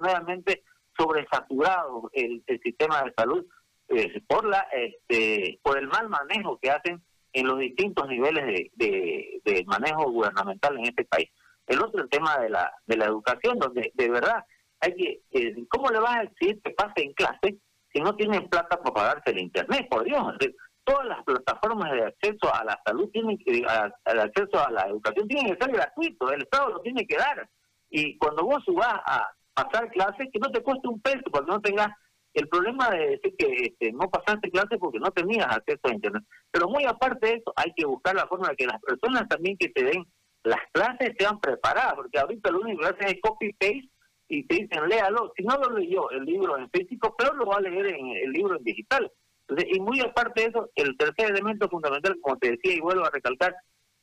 nuevamente 0.00 0.62
sobresaturado 0.96 2.10
el, 2.12 2.42
sistema 2.62 3.02
de 3.02 3.12
salud 3.16 3.44
eh, 3.88 4.22
por 4.26 4.46
la 4.46 4.66
este, 4.72 5.58
por 5.62 5.78
el 5.78 5.88
mal 5.88 6.08
manejo 6.08 6.58
que 6.60 6.70
hacen 6.70 7.02
en 7.32 7.46
los 7.46 7.58
distintos 7.58 8.08
niveles 8.08 8.70
de, 8.74 9.40
de, 9.44 9.64
manejo 9.66 10.10
gubernamental 10.10 10.78
en 10.78 10.84
este 10.84 11.04
país. 11.04 11.30
El 11.66 11.82
otro 11.82 12.02
el 12.02 12.10
tema 12.10 12.38
de 12.38 12.50
la 12.50 12.72
de 12.86 12.96
la 12.96 13.06
educación, 13.06 13.58
donde 13.58 13.92
de 13.94 14.10
verdad 14.10 14.44
hay 14.80 14.94
que, 14.96 15.22
eh, 15.30 15.54
¿cómo 15.68 15.90
le 15.90 16.00
vas 16.00 16.16
a 16.16 16.22
decir 16.22 16.60
que 16.62 16.72
pase 16.72 17.04
en 17.04 17.12
clase 17.14 17.58
si 17.92 18.00
no 18.00 18.16
tienen 18.16 18.48
plata 18.48 18.82
para 18.82 18.94
pagarse 18.94 19.30
el 19.30 19.38
internet? 19.38 19.86
Por 19.88 20.04
Dios, 20.04 20.22
todas 20.84 21.06
las 21.06 21.22
plataformas 21.24 21.92
de 21.92 22.04
acceso 22.04 22.52
a 22.52 22.64
la 22.64 22.80
salud 22.84 23.08
tienen 23.12 23.38
que, 23.38 23.64
al 23.66 24.20
acceso 24.20 24.66
a 24.66 24.70
la 24.72 24.82
educación 24.88 25.28
tienen 25.28 25.54
que 25.54 25.64
ser 25.64 25.72
gratuitos, 25.72 26.32
el 26.32 26.42
Estado 26.42 26.70
lo 26.70 26.80
tiene 26.80 27.06
que 27.06 27.16
dar. 27.16 27.48
Y 27.90 28.18
cuando 28.18 28.44
vos 28.44 28.64
subas 28.64 28.94
a 29.06 29.30
pasar 29.54 29.88
clases, 29.90 30.28
que 30.32 30.40
no 30.40 30.50
te 30.50 30.62
cueste 30.62 30.88
un 30.88 31.00
peso, 31.00 31.22
porque 31.30 31.50
no 31.50 31.60
tengas 31.60 31.88
el 32.34 32.48
problema 32.48 32.90
de 32.90 33.10
decir 33.10 33.34
que 33.36 33.46
este, 33.66 33.92
no 33.92 34.08
pasaste 34.08 34.50
clases 34.50 34.78
porque 34.80 34.98
no 34.98 35.10
tenías 35.10 35.46
acceso 35.46 35.80
a 35.84 35.94
Internet. 35.94 36.24
Pero 36.50 36.68
muy 36.68 36.84
aparte 36.84 37.26
de 37.26 37.34
eso, 37.34 37.52
hay 37.56 37.72
que 37.76 37.84
buscar 37.84 38.14
la 38.14 38.26
forma 38.26 38.48
de 38.48 38.56
que 38.56 38.66
las 38.66 38.80
personas 38.80 39.28
también 39.28 39.56
que 39.58 39.68
te 39.68 39.84
den 39.84 40.04
las 40.44 40.60
clases 40.72 41.14
sean 41.18 41.40
preparadas, 41.40 41.94
porque 41.94 42.18
ahorita 42.18 42.50
lo 42.50 42.60
único 42.60 42.82
que 42.82 42.88
hacen 42.88 43.08
es 43.08 43.20
copy-paste 43.20 43.88
y 44.28 44.46
te 44.46 44.54
dicen, 44.54 44.88
léalo. 44.88 45.32
Si 45.36 45.44
no 45.44 45.56
lo 45.56 45.76
leyó 45.78 46.10
el 46.10 46.24
libro 46.24 46.58
en 46.58 46.70
físico, 46.70 47.14
pero 47.16 47.34
lo 47.34 47.46
va 47.46 47.56
a 47.56 47.60
leer 47.60 47.86
en 47.86 48.08
el 48.08 48.30
libro 48.30 48.56
en 48.56 48.64
digital 48.64 49.10
y 49.48 49.80
muy 49.80 50.00
aparte 50.00 50.42
de 50.42 50.48
eso, 50.48 50.70
el 50.74 50.96
tercer 50.96 51.30
elemento 51.30 51.68
fundamental, 51.68 52.16
como 52.20 52.38
te 52.38 52.52
decía 52.52 52.74
y 52.74 52.80
vuelvo 52.80 53.04
a 53.04 53.10
recalcar, 53.10 53.54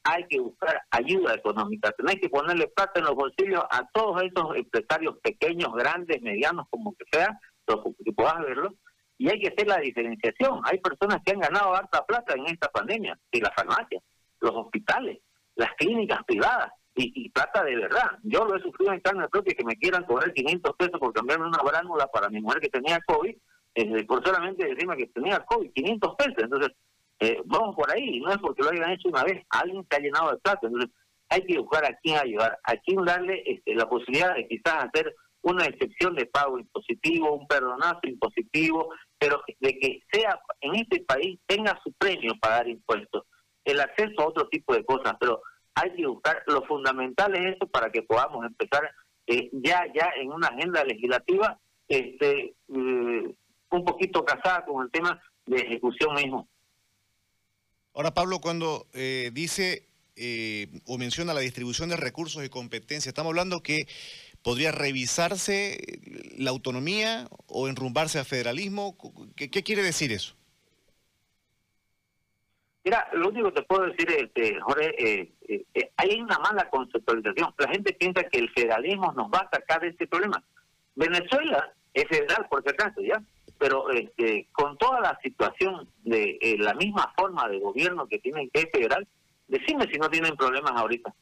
hay 0.04 0.25
que 0.28 0.39
buscar 0.39 0.82
ayuda 0.91 1.36
económica. 1.36 1.91
Tenés 1.91 2.15
que 2.15 2.30
ponerle 2.30 2.67
plata 2.67 2.99
en 2.99 3.06
los 3.06 3.15
bolsillos 3.15 3.63
a 3.69 3.88
todos 3.93 4.21
esos 4.23 4.56
empresarios 4.56 5.17
pequeños, 5.21 5.73
grandes, 5.73 6.21
medianos, 6.21 6.67
como 6.69 6.95
que 6.95 7.06
sea, 7.12 7.39
que 7.67 8.12
puedas 8.13 8.39
verlo. 8.39 8.75
Y 9.17 9.30
hay 9.30 9.39
que 9.39 9.49
hacer 9.49 9.67
la 9.67 9.78
diferenciación. 9.78 10.62
Hay 10.63 10.80
personas 10.80 11.21
que 11.23 11.34
han 11.34 11.39
ganado 11.39 11.75
harta 11.75 12.06
plata 12.06 12.34
en 12.36 12.45
esta 12.47 12.69
pandemia, 12.69 13.19
y 13.32 13.41
las 13.41 13.54
farmacias, 13.54 14.02
los 14.39 14.52
hospitales, 14.56 15.19
las 15.60 15.74
clínicas 15.76 16.24
privadas, 16.26 16.72
y, 16.95 17.30
plata 17.30 17.63
de 17.63 17.78
verdad. 17.78 18.12
Yo 18.24 18.43
lo 18.43 18.58
he 18.58 18.62
sufrido 18.62 18.91
en 18.91 19.00
carne 19.00 19.30
propia 19.30 19.56
que 19.56 19.63
me 19.63 19.78
quieran 19.78 20.04
cobrar 20.04 20.34
500 20.34 20.76
pesos 20.76 21.00
por 21.00 21.13
cambiarme 21.13 21.48
una 21.48 21.63
bránula 21.63 22.08
para 22.08 22.30
mi 22.30 22.41
mujer 22.41 22.60
que 22.60 22.69
tenía 22.69 23.00
COVID 23.08 23.36
por 24.08 24.26
solamente 24.26 24.67
decirme 24.67 24.98
que 24.98 25.08
tenía 25.08 25.39
COVID, 25.39 25.72
500 25.74 26.15
pesos. 26.15 26.36
Entonces, 26.38 26.72
eh, 27.19 27.41
vamos 27.45 27.76
por 27.76 27.91
ahí, 27.91 28.19
no 28.19 28.32
es 28.32 28.38
porque 28.38 28.63
lo 28.63 28.69
hayan 28.69 28.91
hecho 28.91 29.10
una 29.10 29.24
vez, 29.24 29.45
alguien 29.50 29.86
ha 29.89 30.00
llenado 30.00 30.32
de 30.32 30.38
plata. 30.38 30.67
Entonces, 30.67 30.91
hay 31.30 31.45
que 31.45 31.60
buscar 31.60 31.86
a 31.86 31.95
quién 32.02 32.17
ayudar, 32.17 32.58
a 32.63 32.76
quién 32.78 33.04
darle 33.06 33.43
este, 33.45 33.76
la 33.76 33.88
posibilidad 33.88 34.36
de 34.36 34.48
quizás 34.48 34.86
hacer 34.86 35.15
una 35.41 35.65
excepción 35.65 36.15
de 36.15 36.26
pago 36.26 36.60
impositivo, 36.60 37.34
un 37.34 37.48
perdonazo 37.48 38.02
impositivo, 38.04 38.89
pero 39.17 39.41
de 39.60 39.80
que 39.80 40.00
sea 40.12 40.39
en 40.60 40.76
este 40.76 41.02
país 41.02 41.39
tenga 41.45 41.80
su 41.84 41.93
premio 41.93 42.34
pagar 42.41 42.67
impuestos, 42.67 43.24
el 43.63 43.80
acceso 43.80 44.22
a 44.22 44.28
otro 44.28 44.50
tipo 44.50 44.74
de 44.74 44.84
cosas, 44.84 45.13
pero 45.19 45.41
hay 45.80 45.96
que 45.96 46.06
buscar 46.06 46.44
lo 46.48 46.63
fundamental 46.65 47.36
es 47.36 47.56
eso 47.56 47.68
para 47.68 47.92
que 47.92 48.02
podamos 48.02 48.46
empezar 48.46 48.89
eh, 49.28 49.50
ya 49.54 49.86
ya 49.94 50.12
en 50.20 50.32
una 50.32 50.48
agenda 50.48 50.84
legislativa 50.84 51.60
este 51.88 52.56
eh, 52.68 53.36
un 53.72 53.86
poquito 53.86 54.26
casada 54.26 54.65
con 54.65 54.84
el 54.84 54.92
tema 54.92 55.22
de 55.46 55.58
ejecución 55.58 56.15
mismo. 56.15 56.48
Ahora, 57.94 58.13
Pablo, 58.13 58.39
cuando 58.39 58.88
eh, 58.94 59.32
dice 59.34 59.86
o 60.86 60.98
menciona 60.98 61.34
la 61.34 61.39
distribución 61.39 61.88
de 61.88 61.96
recursos 61.96 62.44
y 62.44 62.50
competencias, 62.50 63.08
estamos 63.08 63.30
hablando 63.30 63.63
que 63.63 63.88
podría 64.42 64.74
revisarse 64.74 65.80
la 66.38 66.50
autonomía 66.50 67.30
o 67.48 67.70
enrumbarse 67.70 68.20
a 68.20 68.26
federalismo. 68.26 68.98
¿Qué, 69.38 69.50
quiere 69.50 69.82
decir 69.82 70.12
eso? 70.12 70.36
Mira, 72.84 73.10
lo 73.13 73.30
único 73.30 73.50
que 73.50 73.62
te 73.62 73.68
puedo 73.68 73.86
decir, 73.88 74.10
este, 74.12 74.60
Jorge, 74.62 74.96
eh, 74.98 75.32
eh, 75.74 75.92
hay 75.98 76.22
una 76.22 76.39
mala 76.39 76.70
conceptualización. 76.70 77.54
La 77.58 77.70
gente 77.70 77.94
piensa 77.94 78.24
que 78.24 78.39
el 78.39 78.50
federalismo 78.52 79.12
nos 79.13 79.28
va 79.30 79.39
a 79.39 79.50
sacar 79.50 79.82
de 79.82 79.89
este 79.89 80.08
problema. 80.08 80.42
Venezuela 80.96 81.74
es 81.94 82.06
federal, 82.08 82.48
por 82.50 82.63
si 82.63 82.70
acaso, 82.70 83.02
¿ya? 83.02 83.22
pero 83.60 83.89
este, 83.92 84.48
con 84.54 84.78
toda 84.78 85.02
la 85.02 85.20
situación 85.22 85.88
de 86.04 86.38
eh, 86.42 86.58
la 86.58 86.74
misma 86.74 87.13
forma 87.15 87.48
de 87.50 87.60
gobierno 87.60 88.08
que 88.08 88.20
tienen 88.20 88.50
que 88.52 88.62
es 88.62 88.72
federal, 88.72 89.06
decime 89.48 89.86
si 89.92 90.00
no 90.00 90.10
tienen 90.10 90.36
problemas 90.36 90.72
ahorita. 90.76 91.13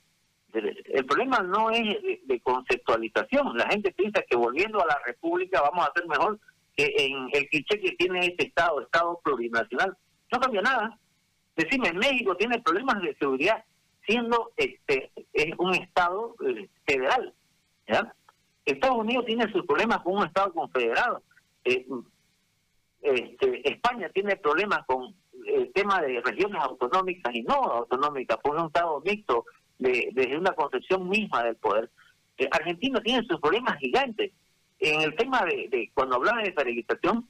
El 0.54 1.06
problema 1.06 1.40
no 1.40 1.70
es 1.72 1.84
de, 2.26 2.40
conceptualización. 2.42 3.58
La 3.58 3.68
gente 3.68 3.92
piensa 3.92 4.24
que 4.28 4.38
volviendo 4.38 4.82
a 4.82 4.88
la 4.88 5.00
República 5.06 5.62
vamos 5.62 5.86
a 5.86 5.90
hacer 5.90 6.08
mejor 6.08 6.40
que 6.76 6.94
en 6.98 7.30
el 7.34 7.48
cliché 7.50 7.80
que 7.80 7.92
tiene 7.94 8.26
este 8.26 8.48
Estado, 8.48 8.82
Estado 8.82 9.20
plurinacional. 9.24 9.98
No 10.32 10.40
cambia 10.40 10.62
nada. 10.62 10.98
Decime, 11.58 11.92
México 11.94 12.38
tiene 12.38 12.60
problemas 12.60 13.02
de 13.02 13.16
seguridad 13.16 13.64
siendo 14.06 14.52
este 14.56 15.12
es 15.34 15.54
un 15.58 15.74
Estado 15.74 16.36
eh, 16.48 16.70
federal. 16.86 17.34
¿ya? 17.88 18.14
Estados 18.64 18.98
Unidos 19.00 19.26
tiene 19.26 19.52
sus 19.52 19.66
problemas 19.66 20.00
con 20.02 20.18
un 20.18 20.26
Estado 20.26 20.54
confederado. 20.54 21.24
Eh, 21.66 21.86
este, 23.02 23.70
España 23.70 24.10
tiene 24.10 24.36
problemas 24.38 24.86
con 24.86 25.16
el 25.46 25.72
tema 25.74 26.02
de 26.02 26.22
regiones 26.22 26.62
autonómicas 26.62 27.34
y 27.34 27.42
no 27.44 27.56
autonómicas, 27.56 28.38
por 28.38 28.56
un 28.56 28.68
estado 28.68 29.02
mixto 29.02 29.46
de, 29.80 30.10
desde 30.14 30.38
una 30.38 30.52
concepción 30.52 31.08
misma 31.08 31.44
del 31.44 31.56
poder. 31.56 31.90
Eh, 32.38 32.48
Argentina 32.52 33.02
tiene 33.02 33.26
sus 33.28 33.40
problemas 33.40 33.78
gigantes. 33.80 34.32
En 34.80 35.02
el 35.02 35.16
tema 35.16 35.44
de, 35.44 35.90
cuando 35.94 36.18
hablamos 36.18 36.44
de 36.44 36.54
federalización, 36.54 37.28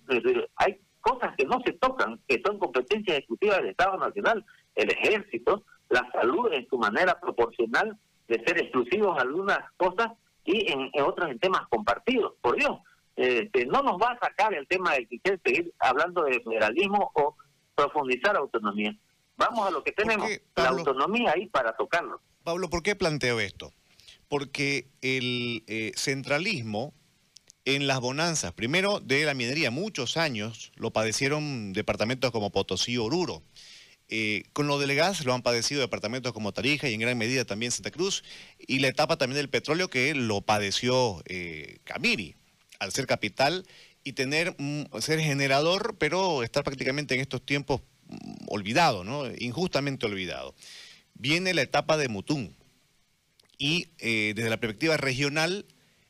hay 0.55 0.79
cosas 1.07 1.35
que 1.37 1.45
no 1.45 1.61
se 1.65 1.73
tocan, 1.73 2.19
que 2.27 2.41
son 2.45 2.59
competencias 2.59 3.17
ejecutivas 3.17 3.57
del 3.57 3.69
Estado 3.69 3.97
Nacional, 3.97 4.45
el 4.75 4.91
ejército, 4.91 5.63
la 5.89 6.09
salud 6.11 6.51
en 6.51 6.67
su 6.67 6.77
manera 6.77 7.19
proporcional 7.19 7.97
de 8.27 8.43
ser 8.45 8.59
exclusivos 8.59 9.15
en 9.15 9.27
algunas 9.27 9.59
cosas 9.77 10.09
y 10.43 10.69
en, 10.71 10.91
otras 11.03 11.31
en 11.31 11.39
temas 11.39 11.61
compartidos. 11.69 12.33
Por 12.41 12.57
Dios, 12.57 12.79
este, 13.15 13.65
no 13.65 13.81
nos 13.83 13.93
va 14.01 14.11
a 14.11 14.19
sacar 14.19 14.53
el 14.53 14.67
tema 14.67 14.93
de 14.93 15.07
que 15.07 15.19
quiere 15.19 15.39
seguir 15.45 15.73
hablando 15.79 16.23
de 16.23 16.41
federalismo 16.41 17.11
o 17.13 17.35
profundizar 17.73 18.35
autonomía. 18.35 18.93
Vamos 19.37 19.67
a 19.67 19.71
lo 19.71 19.83
que 19.83 19.93
tenemos, 19.93 20.29
la 20.55 20.69
autonomía 20.69 21.31
ahí 21.35 21.47
para 21.47 21.73
tocarlo. 21.73 22.19
Pablo, 22.43 22.69
¿por 22.69 22.83
qué 22.83 22.95
planteo 22.95 23.39
esto? 23.39 23.71
Porque 24.27 24.87
el 25.01 25.63
eh, 25.67 25.91
centralismo 25.95 26.93
en 27.67 27.85
las 27.85 27.99
bonanzas, 27.99 28.53
primero 28.53 29.01
de 29.01 29.25
la 29.25 29.33
minería, 29.33 29.71
muchos 29.71 30.15
años 30.15 30.71
lo 30.77 30.93
padecieron 30.93 31.73
departamentos 31.73 32.31
como 32.31 32.49
Potosí 32.49 32.95
Oruro. 32.97 33.43
Eh, 34.07 34.43
con 34.53 34.67
lo 34.67 34.79
del 34.79 34.95
gas 34.95 35.25
lo 35.25 35.33
han 35.33 35.41
padecido 35.41 35.81
departamentos 35.81 36.31
como 36.31 36.53
Tarija 36.53 36.87
y 36.87 36.93
en 36.93 37.01
gran 37.01 37.17
medida 37.17 37.43
también 37.43 37.73
Santa 37.73 37.91
Cruz, 37.91 38.23
y 38.57 38.79
la 38.79 38.87
etapa 38.87 39.17
también 39.17 39.35
del 39.35 39.49
petróleo 39.49 39.89
que 39.89 40.15
lo 40.15 40.39
padeció 40.39 41.21
eh, 41.25 41.79
Camiri, 41.83 42.35
al 42.79 42.93
ser 42.93 43.05
capital 43.05 43.67
y 44.01 44.13
tener 44.13 44.55
ser 45.01 45.19
generador, 45.19 45.97
pero 45.99 46.43
estar 46.43 46.63
prácticamente 46.63 47.15
en 47.15 47.19
estos 47.19 47.45
tiempos 47.45 47.81
mm, 48.07 48.45
olvidado, 48.47 49.03
¿no? 49.03 49.25
injustamente 49.39 50.05
olvidado. 50.05 50.55
Viene 51.15 51.53
la 51.53 51.63
etapa 51.63 51.97
de 51.97 52.07
Mutún, 52.07 52.55
y 53.57 53.89
eh, 53.99 54.31
desde 54.37 54.49
la 54.49 54.61
perspectiva 54.61 54.95
regional, 54.95 55.65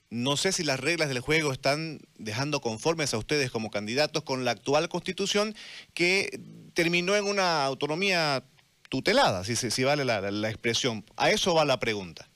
no 0.09 0.37
sé 0.37 0.51
si 0.51 0.63
las 0.63 0.79
reglas 0.79 1.09
del 1.09 1.19
juego 1.19 1.51
están 1.51 1.99
dejando 2.17 2.61
conformes 2.61 3.13
a 3.13 3.17
ustedes 3.17 3.51
como 3.51 3.69
candidatos 3.69 4.23
con 4.23 4.45
la 4.45 4.51
actual 4.51 4.87
constitución 4.89 5.53
que 5.93 6.39
terminó 6.73 7.15
en 7.15 7.25
una 7.25 7.65
autonomía 7.65 8.43
tutelada, 8.89 9.43
si, 9.43 9.55
si 9.55 9.83
vale 9.83 10.05
la, 10.05 10.49
expresión. 10.49 11.03
A 11.17 11.29
eso 11.29 11.53
va 11.53 11.65
la 11.65 11.79
pregunta. 11.79 12.27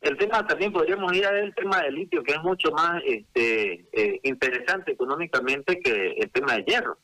El 0.00 0.16
tema 0.16 0.46
también 0.46 0.72
podríamos 0.72 1.12
ir 1.14 1.26
al 1.26 1.54
tema 1.54 1.82
del 1.82 1.94
litio, 1.94 2.22
que 2.22 2.32
es 2.32 2.42
mucho 2.42 2.70
más 2.70 3.02
este, 3.04 3.86
eh, 3.92 4.20
interesante 4.22 4.92
económicamente 4.92 5.80
que 5.80 6.12
el 6.18 6.30
tema 6.30 6.54
de 6.54 6.64
hierro, 6.64 6.98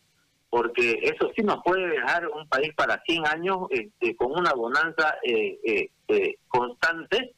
porque 0.49 1.01
eso 1.03 1.33
sí 1.35 1.43
nos 1.43 1.61
puede 1.65 1.89
dejar 1.89 2.29
un 2.29 2.49
país 2.49 2.73
para 2.77 3.03
100 3.05 3.27
años 3.27 3.59
este, 3.71 4.15
con 4.15 4.31
una 4.33 4.53
bonanza 4.53 5.17
eh, 5.25 5.91
eh, 6.09 6.37
constante 6.47 7.35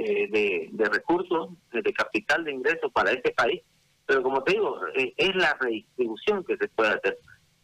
eh, 0.00 0.68
de, 0.70 0.84
recursos, 0.84 1.50
de 1.72 1.92
capital 1.92 2.44
de 2.44 2.52
ingresos 2.52 2.92
para 2.92 3.10
este 3.10 3.32
país, 3.32 3.62
pero 4.06 4.22
como 4.22 4.44
te 4.44 4.52
digo, 4.52 4.78
eh, 4.94 5.12
es 5.16 5.34
la 5.34 5.56
redistribución 5.60 6.44
que 6.44 6.56
se 6.56 6.68
puede 6.68 6.90
hacer. 6.90 7.18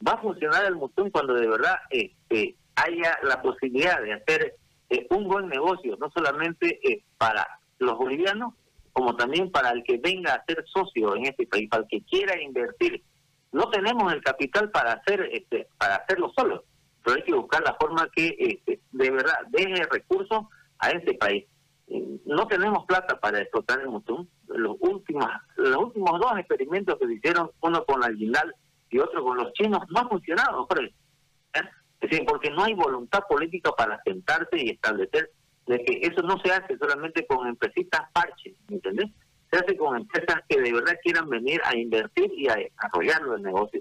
Va 0.04 0.14
a 0.14 0.20
funcionar 0.20 0.64
el 0.64 0.74
Mutún 0.74 1.10
cuando 1.10 1.34
de 1.34 1.46
verdad 1.46 1.76
este, 1.90 2.56
haya 2.74 3.16
la 3.22 3.40
posibilidad 3.40 4.02
de 4.02 4.14
hacer 4.14 4.56
eh, 4.90 5.06
un 5.10 5.28
buen 5.28 5.46
negocio, 5.46 5.96
no 6.00 6.10
solamente 6.10 7.04
para 7.18 7.46
los 7.78 7.96
bolivianos, 7.96 8.54
como 8.92 9.14
también 9.14 9.52
para 9.52 9.70
el 9.70 9.84
que 9.84 9.98
venga 9.98 10.34
a 10.34 10.44
ser 10.44 10.64
socio 10.66 11.14
en 11.14 11.26
este 11.26 11.46
país, 11.46 11.70
para 11.70 11.84
el 11.84 11.88
que 11.88 12.02
quiera 12.02 12.42
invertir. 12.42 13.00
No 13.52 13.70
tenemos 13.70 14.12
el 14.12 14.22
capital 14.22 14.72
para 14.72 14.94
hacer 14.94 15.30
este, 15.32 15.68
para 15.78 15.96
hacerlo 15.96 16.32
solo, 16.36 16.64
pero 17.04 17.16
hay 17.16 17.22
que 17.22 17.34
buscar 17.34 17.62
la 17.62 17.74
forma 17.74 18.08
que 18.12 18.34
este, 18.40 18.80
de 18.90 19.10
verdad 19.12 19.38
deje 19.50 19.84
recursos 19.88 20.46
a 20.80 20.90
este 20.90 21.14
país 21.14 21.44
no 22.24 22.46
tenemos 22.46 22.84
plata 22.86 23.18
para 23.20 23.40
explotar 23.40 23.80
el 23.80 23.88
Mutum. 23.88 24.26
Los 24.48 24.76
últimos, 24.80 25.26
los 25.56 25.76
últimos 25.76 26.20
dos 26.20 26.38
experimentos 26.38 26.98
que 26.98 27.06
se 27.06 27.14
hicieron, 27.14 27.50
uno 27.60 27.84
con 27.84 28.00
la 28.00 28.10
Guindal 28.10 28.54
y 28.90 28.98
otro 28.98 29.22
con 29.24 29.36
los 29.36 29.52
chinos, 29.52 29.80
no 29.90 30.00
han 30.00 30.08
funcionado, 30.08 30.66
¿eh? 30.80 30.90
Es 32.00 32.10
decir, 32.10 32.26
porque 32.26 32.50
no 32.50 32.64
hay 32.64 32.74
voluntad 32.74 33.20
política 33.28 33.70
para 33.72 34.00
sentarse 34.04 34.56
y 34.58 34.70
establecer 34.70 35.30
de 35.66 35.82
que 35.84 36.00
eso 36.02 36.22
no 36.22 36.38
se 36.40 36.52
hace 36.52 36.76
solamente 36.76 37.26
con 37.26 37.46
empresitas 37.46 38.02
parches, 38.12 38.54
¿entendés? 38.68 39.10
Se 39.50 39.58
hace 39.58 39.76
con 39.76 39.96
empresas 39.96 40.42
que 40.48 40.60
de 40.60 40.72
verdad 40.72 40.98
quieran 41.02 41.28
venir 41.28 41.60
a 41.64 41.76
invertir 41.76 42.30
y 42.36 42.48
a 42.48 42.56
desarrollarlo 42.56 43.36
el 43.36 43.42
negocio. 43.42 43.80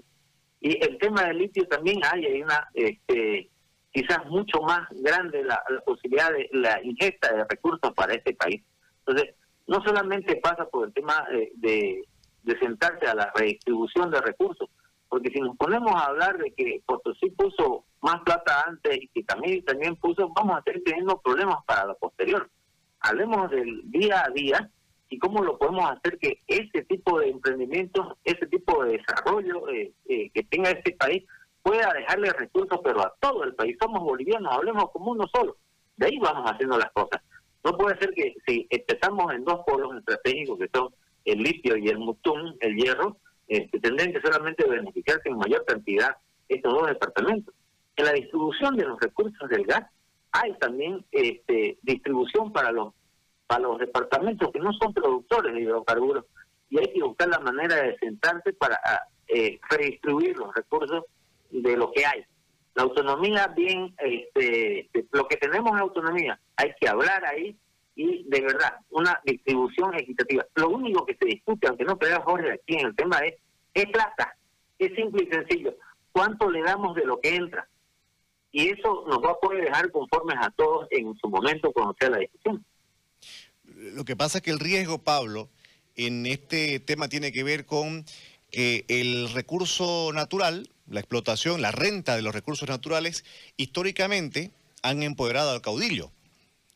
Y 0.60 0.82
el 0.82 0.96
tema 0.98 1.24
del 1.24 1.38
litio 1.38 1.66
también 1.68 2.00
hay, 2.10 2.24
hay 2.24 2.42
una 2.42 2.66
este, 2.72 3.50
quizás 3.94 4.26
mucho 4.26 4.60
más 4.60 4.88
grande 4.90 5.44
la, 5.44 5.62
posibilidad 5.86 6.30
de 6.32 6.50
la 6.52 6.82
ingesta 6.82 7.32
de 7.32 7.44
recursos 7.44 7.94
para 7.94 8.14
este 8.14 8.34
país. 8.34 8.60
Entonces, 9.06 9.36
no 9.68 9.82
solamente 9.84 10.36
pasa 10.36 10.66
por 10.66 10.88
el 10.88 10.92
tema 10.92 11.24
eh, 11.32 11.52
de, 11.54 12.04
sentarse 12.60 13.06
a 13.06 13.14
la 13.14 13.32
redistribución 13.34 14.10
de 14.10 14.20
recursos, 14.20 14.68
porque 15.08 15.30
si 15.30 15.40
nos 15.40 15.56
ponemos 15.56 15.94
a 15.94 16.06
hablar 16.06 16.38
de 16.38 16.52
que 16.52 16.82
Potosí 16.84 17.30
puso 17.30 17.84
más 18.02 18.20
plata 18.22 18.64
antes 18.66 19.00
y 19.00 19.08
que 19.08 19.22
también, 19.22 19.64
también 19.64 19.96
puso, 19.96 20.28
vamos 20.34 20.58
a 20.58 20.62
seguir 20.62 20.82
teniendo 20.84 21.20
problemas 21.20 21.64
para 21.64 21.86
lo 21.86 21.96
posterior. 21.96 22.50
Hablemos 23.00 23.50
del 23.50 23.90
día 23.90 24.24
a 24.26 24.30
día 24.30 24.70
y 25.08 25.18
cómo 25.18 25.42
lo 25.42 25.56
podemos 25.56 25.90
hacer 25.90 26.18
que 26.18 26.40
ese 26.48 26.84
tipo 26.84 27.20
de 27.20 27.28
emprendimientos, 27.28 28.16
ese 28.24 28.46
tipo 28.46 28.84
de 28.84 28.98
desarrollo 28.98 29.68
eh, 29.68 29.92
eh, 30.08 30.30
que 30.30 30.42
tenga 30.44 30.70
este 30.70 30.92
país 30.92 31.24
pueda 31.64 31.92
dejarle 31.94 32.30
recursos, 32.34 32.78
pero 32.84 33.00
a 33.00 33.14
todo 33.18 33.42
el 33.42 33.54
país. 33.54 33.76
Somos 33.80 34.04
bolivianos, 34.04 34.52
hablemos 34.52 34.90
como 34.92 35.12
uno 35.12 35.26
solo. 35.34 35.56
De 35.96 36.06
ahí 36.06 36.18
vamos 36.18 36.48
haciendo 36.48 36.78
las 36.78 36.92
cosas. 36.92 37.22
No 37.64 37.76
puede 37.76 37.98
ser 37.98 38.10
que 38.10 38.34
si 38.46 38.66
empezamos 38.68 39.32
en 39.32 39.44
dos 39.44 39.60
polos 39.66 39.96
estratégicos, 39.96 40.58
que 40.58 40.68
son 40.72 40.94
el 41.24 41.38
litio 41.38 41.76
y 41.78 41.88
el 41.88 41.98
mutún, 41.98 42.54
el 42.60 42.76
hierro, 42.76 43.16
este, 43.48 43.80
tendrían 43.80 44.12
que 44.12 44.20
solamente 44.20 44.68
beneficiarse 44.68 45.30
en 45.30 45.38
mayor 45.38 45.64
cantidad 45.64 46.14
estos 46.48 46.74
dos 46.74 46.86
departamentos. 46.86 47.54
En 47.96 48.04
la 48.04 48.12
distribución 48.12 48.76
de 48.76 48.84
los 48.84 49.00
recursos 49.00 49.48
del 49.48 49.64
gas 49.64 49.86
hay 50.32 50.52
también 50.58 51.02
este, 51.12 51.78
distribución 51.82 52.52
para 52.52 52.70
los 52.72 52.92
para 53.46 53.60
los 53.60 53.78
departamentos 53.78 54.50
que 54.52 54.58
no 54.58 54.72
son 54.72 54.94
productores 54.94 55.54
de 55.54 55.60
hidrocarburos 55.60 56.24
y 56.70 56.78
hay 56.78 56.92
que 56.92 57.02
buscar 57.02 57.28
la 57.28 57.40
manera 57.40 57.76
de 57.76 57.96
sentarse 57.98 58.54
para 58.54 58.80
eh, 59.28 59.60
redistribuir 59.68 60.36
los 60.38 60.54
recursos 60.54 61.04
de 61.50 61.76
lo 61.76 61.92
que 61.92 62.04
hay. 62.06 62.24
La 62.74 62.82
autonomía, 62.82 63.46
bien, 63.48 63.94
este, 63.98 64.90
lo 65.12 65.28
que 65.28 65.36
tenemos 65.36 65.74
es 65.74 65.80
autonomía, 65.80 66.40
hay 66.56 66.72
que 66.80 66.88
hablar 66.88 67.24
ahí 67.24 67.56
y 67.96 68.24
de 68.24 68.40
verdad, 68.40 68.78
una 68.90 69.20
distribución 69.24 69.94
equitativa. 69.94 70.44
Lo 70.56 70.70
único 70.70 71.06
que 71.06 71.16
se 71.16 71.26
discute, 71.26 71.68
aunque 71.68 71.84
no 71.84 71.98
crea 71.98 72.20
Jorge 72.22 72.52
aquí 72.52 72.74
en 72.74 72.86
el 72.86 72.96
tema, 72.96 73.18
es, 73.18 73.34
es 73.72 73.86
plata, 73.86 74.36
es 74.78 74.92
simple 74.96 75.24
y 75.24 75.32
sencillo. 75.32 75.76
¿Cuánto 76.10 76.50
le 76.50 76.62
damos 76.62 76.96
de 76.96 77.04
lo 77.04 77.20
que 77.20 77.36
entra? 77.36 77.68
Y 78.50 78.68
eso 78.68 79.04
nos 79.08 79.18
va 79.18 79.32
a 79.32 79.38
poder 79.38 79.64
dejar 79.64 79.90
conformes 79.90 80.36
a 80.40 80.50
todos 80.50 80.86
en 80.90 81.14
su 81.16 81.28
momento 81.28 81.72
cuando 81.72 81.94
sea 81.98 82.10
la 82.10 82.18
discusión. 82.18 82.64
Lo 83.64 84.04
que 84.04 84.16
pasa 84.16 84.38
es 84.38 84.44
que 84.44 84.50
el 84.50 84.60
riesgo, 84.60 84.98
Pablo, 84.98 85.48
en 85.96 86.26
este 86.26 86.80
tema 86.80 87.08
tiene 87.08 87.32
que 87.32 87.42
ver 87.42 87.66
con 87.66 88.04
que 88.50 88.84
el 88.88 89.32
recurso 89.32 90.12
natural 90.12 90.68
la 90.86 91.00
explotación, 91.00 91.62
la 91.62 91.72
renta 91.72 92.16
de 92.16 92.22
los 92.22 92.34
recursos 92.34 92.68
naturales, 92.68 93.24
históricamente 93.56 94.50
han 94.82 95.02
empoderado 95.02 95.50
al 95.50 95.62
caudillo. 95.62 96.12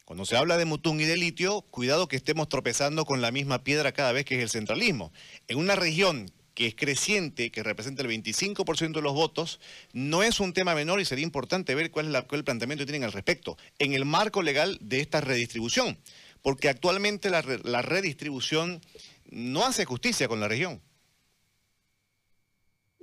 Cuando 0.04 0.24
se 0.24 0.36
habla 0.36 0.56
de 0.56 0.64
mutún 0.64 1.00
y 1.00 1.04
de 1.04 1.18
litio, 1.18 1.60
cuidado 1.70 2.08
que 2.08 2.16
estemos 2.16 2.48
tropezando 2.48 3.04
con 3.04 3.20
la 3.20 3.30
misma 3.30 3.62
piedra 3.62 3.92
cada 3.92 4.12
vez 4.12 4.24
que 4.24 4.36
es 4.36 4.42
el 4.42 4.48
centralismo. 4.48 5.12
En 5.48 5.58
una 5.58 5.76
región 5.76 6.32
que 6.54 6.66
es 6.66 6.74
creciente, 6.74 7.50
que 7.50 7.62
representa 7.62 8.02
el 8.02 8.08
25% 8.08 8.94
de 8.94 9.02
los 9.02 9.12
votos, 9.12 9.60
no 9.92 10.22
es 10.22 10.40
un 10.40 10.54
tema 10.54 10.74
menor 10.74 11.00
y 11.00 11.04
sería 11.04 11.24
importante 11.24 11.74
ver 11.74 11.90
cuál 11.90 12.14
es 12.14 12.24
el 12.32 12.44
planteamiento 12.44 12.82
que 12.82 12.90
tienen 12.90 13.04
al 13.04 13.12
respecto, 13.12 13.58
en 13.78 13.92
el 13.92 14.06
marco 14.06 14.42
legal 14.42 14.78
de 14.80 15.00
esta 15.00 15.20
redistribución, 15.20 15.98
porque 16.42 16.68
actualmente 16.68 17.30
la 17.30 17.82
redistribución 17.82 18.80
no 19.30 19.66
hace 19.66 19.84
justicia 19.84 20.26
con 20.26 20.40
la 20.40 20.48
región 20.48 20.80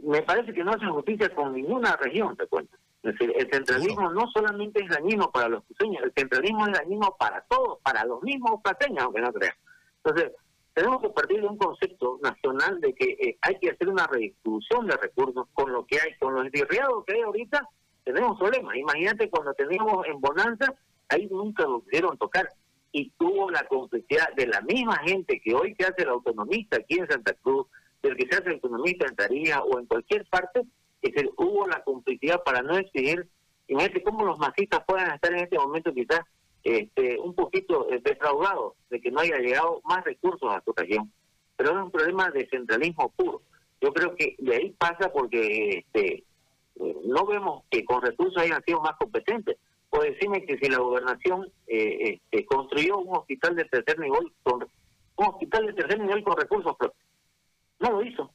me 0.05 0.21
parece 0.21 0.53
que 0.53 0.63
no 0.63 0.71
hace 0.71 0.85
justicia 0.85 1.33
con 1.33 1.53
ninguna 1.53 1.95
región, 1.97 2.35
te 2.37 2.47
cuento. 2.47 2.77
Es 3.03 3.13
decir, 3.13 3.33
el 3.35 3.49
centralismo 3.51 4.11
no 4.11 4.25
solamente 4.33 4.83
es 4.83 4.89
dañino 4.89 5.31
para 5.31 5.49
los 5.49 5.63
cruceños, 5.65 6.03
el 6.03 6.13
centralismo 6.15 6.65
es 6.67 6.73
dañino 6.73 7.15
para 7.19 7.41
todos, 7.41 7.79
para 7.83 8.03
los 8.05 8.21
mismos 8.23 8.61
paseños, 8.63 9.03
aunque 9.03 9.21
no 9.21 9.31
crean. 9.31 9.53
Entonces, 10.03 10.31
tenemos 10.73 11.01
que 11.01 11.09
partir 11.09 11.41
de 11.41 11.47
un 11.47 11.57
concepto 11.57 12.19
nacional 12.21 12.81
de 12.81 12.93
que 12.93 13.05
eh, 13.05 13.37
hay 13.41 13.59
que 13.59 13.71
hacer 13.71 13.89
una 13.89 14.07
redistribución 14.07 14.87
de 14.87 14.97
recursos 14.97 15.47
con 15.53 15.71
lo 15.71 15.85
que 15.85 15.99
hay, 15.99 16.17
con 16.19 16.33
los 16.33 16.51
desriados 16.51 17.05
que 17.05 17.15
hay 17.15 17.21
ahorita, 17.21 17.67
tenemos 18.03 18.37
problemas. 18.37 18.75
Imagínate 18.75 19.29
cuando 19.29 19.53
teníamos 19.53 20.05
en 20.07 20.19
Bonanza, 20.19 20.73
ahí 21.09 21.27
nunca 21.27 21.63
lo 21.63 21.79
pudieron 21.81 22.17
tocar 22.17 22.49
y 22.91 23.09
tuvo 23.17 23.51
la 23.51 23.67
complejidad 23.67 24.33
de 24.35 24.47
la 24.47 24.61
misma 24.61 24.97
gente 25.05 25.41
que 25.43 25.53
hoy 25.53 25.75
se 25.77 25.85
hace 25.85 26.05
la 26.05 26.11
autonomista 26.11 26.77
aquí 26.77 26.99
en 26.99 27.07
Santa 27.07 27.33
Cruz, 27.41 27.67
del 28.05 28.17
que 28.17 28.27
se 28.27 28.41
hace 28.41 28.51
economista 28.51 29.07
en 29.07 29.15
Tarija 29.15 29.63
o 29.63 29.79
en 29.79 29.85
cualquier 29.87 30.25
parte, 30.25 30.61
que 31.01 31.11
se, 31.11 31.29
hubo 31.37 31.67
la 31.67 31.83
complicidad 31.83 32.43
para 32.43 32.61
no 32.61 32.77
exigir, 32.77 33.27
imagínate 33.67 34.03
cómo 34.03 34.25
los 34.25 34.37
masistas 34.37 34.83
puedan 34.85 35.13
estar 35.13 35.33
en 35.33 35.39
este 35.39 35.57
momento 35.57 35.93
quizás 35.93 36.21
este, 36.63 37.19
un 37.19 37.33
poquito 37.33 37.91
eh, 37.91 38.01
defraudados 38.03 38.73
de 38.89 39.01
que 39.01 39.11
no 39.11 39.21
haya 39.21 39.37
llegado 39.37 39.81
más 39.85 40.03
recursos 40.03 40.53
a 40.53 40.61
su 40.63 40.73
región. 40.73 41.11
Pero 41.57 41.71
es 41.71 41.83
un 41.83 41.91
problema 41.91 42.29
de 42.31 42.47
centralismo 42.49 43.11
puro. 43.15 43.41
Yo 43.81 43.93
creo 43.93 44.15
que 44.15 44.35
de 44.39 44.55
ahí 44.55 44.69
pasa 44.71 45.11
porque 45.11 45.79
este, 45.79 46.23
eh, 46.79 46.97
no 47.05 47.25
vemos 47.25 47.63
que 47.69 47.85
con 47.85 48.01
recursos 48.01 48.41
hayan 48.41 48.63
sido 48.63 48.81
más 48.81 48.95
competentes. 48.97 49.57
o 49.89 50.01
decime 50.01 50.45
que 50.45 50.57
si 50.57 50.69
la 50.69 50.79
gobernación 50.79 51.47
eh, 51.67 52.19
este, 52.19 52.45
construyó 52.45 52.97
un 52.97 53.15
hospital 53.17 53.55
de 53.55 53.65
tercer 53.65 53.99
nivel 53.99 54.31
con 54.43 54.63
un 55.17 55.25
hospital 55.25 55.67
de 55.67 55.73
tercer 55.73 55.99
nivel 55.99 56.23
con 56.23 56.35
recursos 56.35 56.75
propios. 56.77 57.04
No 57.79 57.91
lo 57.91 58.03
hizo. 58.03 58.31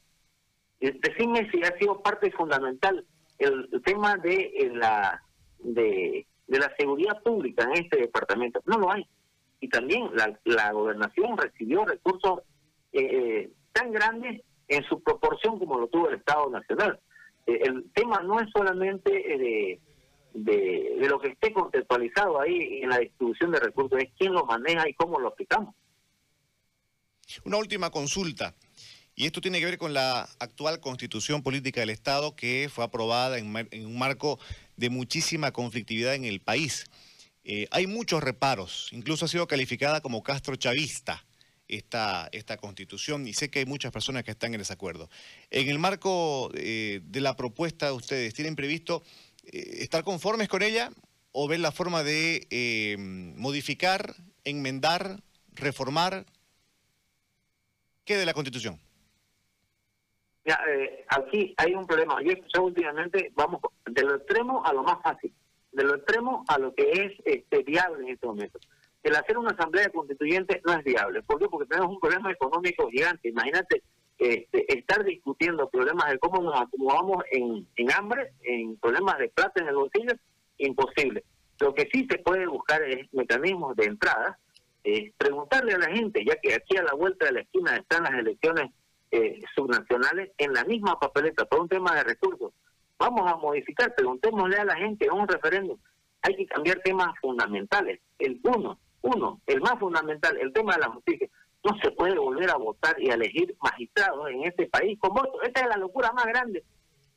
Eh, 0.79 0.97
decime 1.01 1.49
si 1.51 1.61
ha 1.63 1.77
sido 1.77 2.01
parte 2.01 2.31
fundamental 2.31 3.05
el, 3.37 3.69
tema 3.83 4.17
de 4.17 4.51
eh, 4.55 4.71
la 4.73 5.21
de, 5.59 6.25
la 6.47 6.73
seguridad 6.77 7.21
pública 7.23 7.63
en 7.63 7.83
este 7.83 7.97
departamento. 7.99 8.61
No 8.65 8.77
lo 8.77 8.91
hay. 8.91 9.07
Y 9.59 9.69
también 9.69 10.09
la, 10.15 10.39
la 10.43 10.71
gobernación 10.71 11.37
recibió 11.37 11.85
recursos 11.85 12.41
tan 13.71 13.91
grandes 13.93 14.41
en 14.67 14.83
su 14.83 15.01
proporción 15.01 15.57
como 15.59 15.79
lo 15.79 15.87
tuvo 15.87 16.09
el 16.09 16.15
Estado 16.15 16.49
Nacional. 16.49 16.99
el 17.45 17.89
tema 17.93 18.21
no 18.21 18.39
es 18.41 18.49
solamente 18.53 19.11
de 19.11 19.79
de, 20.33 21.07
lo 21.07 21.19
que 21.19 21.29
esté 21.29 21.53
contextualizado 21.53 22.39
ahí 22.39 22.81
en 22.81 22.89
la 22.89 22.99
distribución 22.99 23.51
de 23.51 23.59
recursos, 23.59 23.99
es 23.99 24.09
quién 24.17 24.33
lo 24.33 24.45
maneja 24.45 24.87
y 24.87 24.93
cómo 24.93 25.19
lo 25.19 25.29
aplicamos. 25.29 25.75
Una 27.45 27.57
última 27.57 27.89
consulta. 27.89 28.53
Y 29.15 29.25
esto 29.25 29.41
tiene 29.41 29.59
que 29.59 29.65
ver 29.65 29.77
con 29.77 29.93
la 29.93 30.29
actual 30.39 30.79
constitución 30.79 31.43
política 31.43 31.81
del 31.81 31.89
Estado 31.89 32.35
que 32.35 32.69
fue 32.73 32.83
aprobada 32.83 33.37
en, 33.37 33.55
un 33.85 33.97
marco 33.97 34.39
de 34.77 34.89
muchísima 34.89 35.51
conflictividad 35.51 36.15
en 36.15 36.25
el 36.25 36.39
país. 36.39 36.85
Eh, 37.43 37.67
hay 37.71 37.87
muchos 37.87 38.23
reparos, 38.23 38.89
incluso 38.91 39.25
ha 39.25 39.27
sido 39.27 39.47
calificada 39.47 40.01
como 40.01 40.23
Castro 40.23 40.55
Chavista 40.55 41.25
esta, 41.67 42.29
esta 42.31 42.57
constitución 42.57 43.27
y 43.27 43.33
sé 43.33 43.49
que 43.49 43.59
hay 43.59 43.65
muchas 43.65 43.91
personas 43.91 44.23
que 44.23 44.31
están 44.31 44.53
en 44.53 44.59
desacuerdo. 44.59 45.09
En 45.49 45.67
el 45.67 45.79
marco 45.79 46.51
eh, 46.53 47.01
de 47.03 47.21
la 47.21 47.35
propuesta 47.35 47.87
de 47.87 47.93
ustedes, 47.93 48.33
¿tienen 48.33 48.55
previsto 48.55 49.03
eh, 49.45 49.79
estar 49.79 50.03
conformes 50.03 50.47
con 50.47 50.61
ella 50.61 50.91
o 51.31 51.47
ver 51.47 51.59
la 51.59 51.71
forma 51.71 52.03
de 52.03 53.33
modificar, 53.37 54.15
enmendar, 54.43 55.21
reformar? 55.53 56.25
¿Qué 58.05 58.17
de 58.17 58.25
la 58.25 58.33
Constitución? 58.33 58.79
Ya, 60.43 60.59
eh, 60.67 61.05
aquí 61.09 61.53
hay 61.57 61.75
un 61.75 61.85
problema. 61.85 62.21
Yo 62.23 62.31
he 62.31 62.59
últimamente, 62.59 63.31
vamos, 63.35 63.61
de 63.85 64.03
lo 64.03 64.15
extremo 64.15 64.65
a 64.65 64.73
lo 64.73 64.83
más 64.83 65.01
fácil, 65.03 65.33
de 65.71 65.83
lo 65.83 65.95
extremo 65.95 66.43
a 66.47 66.57
lo 66.57 66.73
que 66.73 66.91
es 66.91 67.13
este, 67.25 67.63
viable 67.63 68.03
en 68.03 68.09
este 68.13 68.25
momento. 68.25 68.59
El 69.03 69.15
hacer 69.15 69.37
una 69.37 69.51
asamblea 69.51 69.89
constituyente 69.89 70.61
no 70.65 70.73
es 70.73 70.83
viable. 70.83 71.21
¿Por 71.23 71.39
qué? 71.39 71.47
Porque 71.47 71.67
tenemos 71.67 71.91
un 71.91 71.99
problema 71.99 72.31
económico 72.31 72.89
gigante. 72.89 73.29
Imagínate 73.29 73.83
este, 74.17 74.77
estar 74.77 75.03
discutiendo 75.03 75.69
problemas 75.69 76.11
de 76.11 76.19
cómo 76.19 76.41
nos 76.41 76.59
acomodamos 76.59 77.23
en, 77.31 77.67
en 77.75 77.91
hambre, 77.91 78.33
en 78.43 78.77
problemas 78.77 79.17
de 79.19 79.29
plata 79.29 79.61
en 79.61 79.67
el 79.67 79.75
bolsillo, 79.75 80.13
imposible. 80.57 81.23
Lo 81.59 81.73
que 81.73 81.87
sí 81.91 82.07
se 82.09 82.17
puede 82.19 82.47
buscar 82.47 82.81
es 82.83 83.11
mecanismos 83.13 83.75
de 83.75 83.85
entrada, 83.85 84.39
preguntarle 85.17 85.73
a 85.73 85.77
la 85.77 85.91
gente, 85.91 86.23
ya 86.25 86.35
que 86.41 86.55
aquí 86.55 86.77
a 86.77 86.83
la 86.83 86.93
vuelta 86.93 87.27
de 87.27 87.33
la 87.33 87.41
esquina 87.41 87.75
están 87.75 88.03
las 88.03 88.13
elecciones 88.13 88.71
eh, 89.11 89.39
subnacionales, 89.55 90.31
en 90.37 90.53
la 90.53 90.63
misma 90.63 90.99
papeleta, 90.99 91.45
por 91.45 91.61
un 91.61 91.69
tema 91.69 91.93
de 91.95 92.03
recursos. 92.03 92.53
Vamos 92.97 93.29
a 93.31 93.35
modificar, 93.35 93.93
preguntémosle 93.95 94.57
a 94.57 94.65
la 94.65 94.75
gente 94.75 95.05
en 95.05 95.13
un 95.13 95.27
referéndum. 95.27 95.77
Hay 96.21 96.35
que 96.35 96.45
cambiar 96.45 96.79
temas 96.79 97.13
fundamentales. 97.19 97.99
El 98.19 98.39
uno, 98.43 98.79
uno, 99.01 99.41
el 99.47 99.59
más 99.61 99.79
fundamental, 99.79 100.37
el 100.37 100.53
tema 100.53 100.73
de 100.75 100.81
la 100.81 100.89
justicia 100.89 101.27
no 101.63 101.77
se 101.81 101.91
puede 101.91 102.17
volver 102.17 102.49
a 102.49 102.57
votar 102.57 102.95
y 102.99 103.09
a 103.09 103.15
elegir 103.15 103.55
magistrados 103.61 104.29
en 104.29 104.43
este 104.43 104.67
país 104.67 104.97
con. 104.99 105.11
Esta 105.43 105.61
es 105.61 105.67
la 105.67 105.77
locura 105.77 106.11
más 106.11 106.25
grande. 106.25 106.63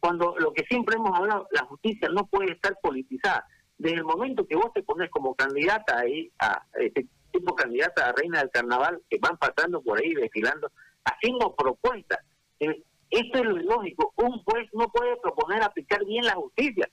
Cuando 0.00 0.34
lo 0.38 0.52
que 0.52 0.64
siempre 0.64 0.96
hemos 0.96 1.16
hablado, 1.18 1.48
la 1.52 1.64
justicia 1.64 2.08
no 2.10 2.26
puede 2.26 2.52
estar 2.52 2.76
politizada. 2.82 3.46
Desde 3.78 3.96
el 3.96 4.04
momento 4.04 4.46
que 4.46 4.56
vos 4.56 4.72
te 4.74 4.82
pones 4.82 5.10
como 5.10 5.34
candidata 5.34 5.98
ahí, 5.98 6.30
a 6.38 6.62
este 6.78 7.06
tipo 7.32 7.54
candidata 7.54 8.08
a 8.08 8.12
reina 8.12 8.40
del 8.40 8.50
carnaval, 8.50 9.00
que 9.08 9.18
van 9.18 9.36
pasando 9.38 9.82
por 9.82 9.98
ahí 9.98 10.12
desfilando, 10.14 10.70
haciendo 11.04 11.54
propuestas. 11.54 12.20
Eh, 12.60 12.82
esto 13.10 13.38
es 13.38 13.44
lo 13.44 13.60
ilógico. 13.60 14.12
Un 14.16 14.42
juez 14.42 14.68
no 14.72 14.88
puede 14.88 15.16
proponer 15.18 15.62
aplicar 15.62 16.04
bien 16.04 16.24
la 16.24 16.34
justicia. 16.34 16.88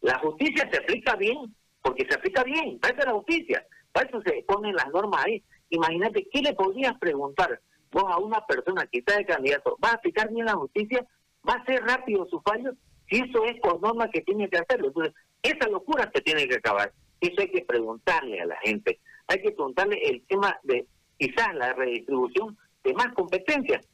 La 0.00 0.18
justicia 0.18 0.68
se 0.70 0.78
aplica 0.78 1.16
bien, 1.16 1.54
porque 1.82 2.06
se 2.08 2.14
aplica 2.14 2.44
bien. 2.44 2.78
Para 2.78 2.94
eso 2.94 3.00
es 3.00 3.06
la 3.06 3.14
justicia. 3.14 3.66
Para 3.92 4.08
eso 4.08 4.20
se 4.22 4.44
ponen 4.46 4.74
las 4.74 4.88
normas 4.88 5.24
ahí. 5.24 5.42
Imagínate, 5.70 6.28
¿qué 6.32 6.42
le 6.42 6.54
podrías 6.54 6.96
preguntar 6.98 7.60
vos 7.90 8.04
a 8.06 8.18
una 8.18 8.44
persona 8.46 8.86
que 8.86 8.98
está 8.98 9.16
de 9.16 9.26
candidato? 9.26 9.76
¿Va 9.82 9.90
a 9.90 9.94
aplicar 9.94 10.30
bien 10.32 10.46
la 10.46 10.54
justicia? 10.54 11.04
¿Va 11.48 11.54
a 11.54 11.64
ser 11.64 11.82
rápido 11.82 12.26
su 12.26 12.40
fallo? 12.42 12.72
Si 13.08 13.16
eso 13.16 13.44
es 13.44 13.58
por 13.60 13.80
norma 13.80 14.10
que 14.10 14.20
tiene 14.20 14.48
que 14.48 14.58
hacerlo. 14.58 14.88
Entonces, 14.88 15.14
esa 15.42 15.68
locura 15.68 16.10
se 16.14 16.20
tiene 16.20 16.46
que 16.46 16.56
acabar. 16.56 16.92
Eso 17.20 17.40
hay 17.40 17.50
que 17.50 17.64
preguntarle 17.64 18.40
a 18.40 18.46
la 18.46 18.56
gente. 18.58 19.00
Hay 19.28 19.42
que 19.42 19.52
preguntarle 19.52 19.98
el 20.04 20.24
tema 20.26 20.56
de 20.62 20.86
quizás 21.18 21.54
la 21.54 21.72
redistribución 21.72 22.56
de 22.86 22.94
más 22.94 23.12
competencias. 23.14 23.86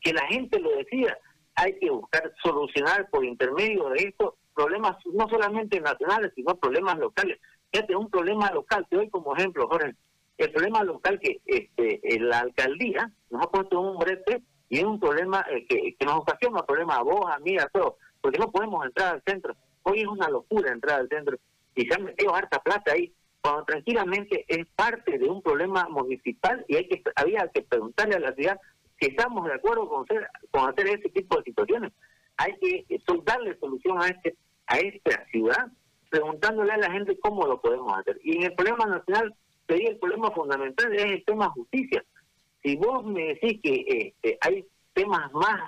Que 0.00 0.12
la 0.12 0.26
gente 0.28 0.58
lo 0.60 0.70
decida. 0.76 1.16
Hay 1.54 1.78
que 1.78 1.90
buscar 1.90 2.32
solucionar 2.42 3.08
por 3.10 3.24
intermedio 3.24 3.88
de 3.90 4.04
esto 4.08 4.36
problemas 4.54 4.96
no 5.06 5.28
solamente 5.28 5.80
nacionales, 5.80 6.32
sino 6.34 6.54
problemas 6.56 6.98
locales. 6.98 7.38
Fíjate, 7.72 7.96
un 7.96 8.10
problema 8.10 8.50
local, 8.50 8.86
te 8.90 8.96
doy 8.96 9.08
como 9.08 9.34
ejemplo, 9.34 9.68
Jorge, 9.68 9.94
el 10.38 10.52
problema 10.52 10.82
local 10.82 11.20
que 11.20 11.40
este, 11.46 12.00
la 12.20 12.40
alcaldía 12.40 13.10
nos 13.30 13.42
ha 13.42 13.50
puesto 13.50 13.80
un 13.80 13.98
brete 13.98 14.42
y 14.68 14.78
es 14.78 14.84
un 14.84 14.98
problema 14.98 15.44
eh, 15.50 15.66
que, 15.68 15.94
que, 15.98 16.06
nos 16.06 16.16
ocasiona 16.16 16.64
problema 16.64 16.96
a 16.96 17.02
vos, 17.02 17.24
a 17.30 17.38
mí, 17.38 17.56
a 17.58 17.68
todos, 17.68 17.94
porque 18.20 18.38
no 18.38 18.50
podemos 18.50 18.84
entrar 18.84 19.14
al 19.14 19.22
centro. 19.26 19.54
Hoy 19.82 20.00
es 20.00 20.06
una 20.06 20.28
locura 20.28 20.72
entrar 20.72 21.00
al 21.00 21.08
centro 21.08 21.36
y 21.74 21.86
se 21.86 21.94
han 21.94 22.04
metido 22.04 22.34
harta 22.34 22.58
plata 22.62 22.92
ahí, 22.92 23.12
cuando 23.42 23.64
tranquilamente 23.64 24.44
es 24.48 24.66
parte 24.76 25.18
de 25.18 25.28
un 25.28 25.42
problema 25.42 25.88
municipal 25.88 26.64
y 26.68 26.76
hay 26.76 26.88
que 26.88 27.02
había 27.16 27.48
que 27.52 27.62
preguntarle 27.62 28.16
a 28.16 28.20
la 28.20 28.34
ciudad 28.34 28.58
si 28.98 29.06
estamos 29.06 29.46
de 29.46 29.54
acuerdo 29.54 29.88
con 29.88 30.04
hacer, 30.04 30.28
con 30.50 30.68
hacer 30.68 30.88
ese 30.88 31.08
tipo 31.08 31.38
de 31.38 31.44
situaciones. 31.44 31.92
Hay 32.36 32.54
que 32.60 32.86
darle 33.24 33.58
solución 33.58 34.00
a 34.00 34.08
este 34.08 34.36
a 34.66 34.78
esta 34.78 35.24
ciudad, 35.26 35.66
preguntándole 36.10 36.72
a 36.72 36.76
la 36.76 36.92
gente 36.92 37.18
cómo 37.18 37.46
lo 37.46 37.60
podemos 37.60 37.92
hacer. 37.98 38.20
Y 38.22 38.36
en 38.36 38.44
el 38.44 38.54
problema 38.54 38.86
nacional 38.86 39.34
el 39.78 39.98
problema 39.98 40.30
fundamental 40.32 40.94
es 40.94 41.04
el 41.04 41.24
tema 41.24 41.50
justicia. 41.50 42.04
Si 42.62 42.76
vos 42.76 43.04
me 43.04 43.26
decís 43.26 43.60
que 43.62 43.84
este, 43.88 44.38
hay 44.40 44.64
temas 44.92 45.32
más, 45.32 45.60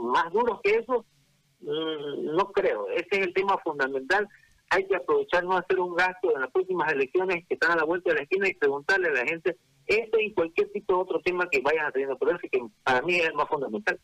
más 0.00 0.32
duros 0.32 0.60
que 0.62 0.76
eso, 0.76 1.04
mm, 1.60 2.36
no 2.36 2.52
creo. 2.52 2.88
Ese 2.90 3.08
es 3.12 3.18
el 3.26 3.34
tema 3.34 3.58
fundamental. 3.58 4.28
Hay 4.70 4.86
que 4.86 4.96
aprovechar 4.96 5.44
no 5.44 5.56
hacer 5.56 5.78
un 5.78 5.94
gasto 5.94 6.34
en 6.34 6.40
las 6.40 6.50
próximas 6.50 6.92
elecciones 6.92 7.44
que 7.48 7.54
están 7.54 7.72
a 7.72 7.76
la 7.76 7.84
vuelta 7.84 8.10
de 8.10 8.16
la 8.16 8.22
esquina 8.22 8.48
y 8.48 8.54
preguntarle 8.54 9.08
a 9.08 9.12
la 9.12 9.26
gente 9.26 9.56
este 9.86 10.22
y 10.22 10.32
cualquier 10.32 10.70
tipo 10.70 10.94
de 10.94 11.00
otro 11.00 11.20
tema 11.20 11.48
que 11.50 11.60
vayan 11.60 11.90
teniendo. 11.92 12.16
Pero 12.16 12.36
ese 12.36 12.48
que 12.48 12.60
para 12.84 13.02
mí 13.02 13.16
es 13.16 13.26
el 13.26 13.34
más 13.34 13.48
fundamental. 13.48 13.98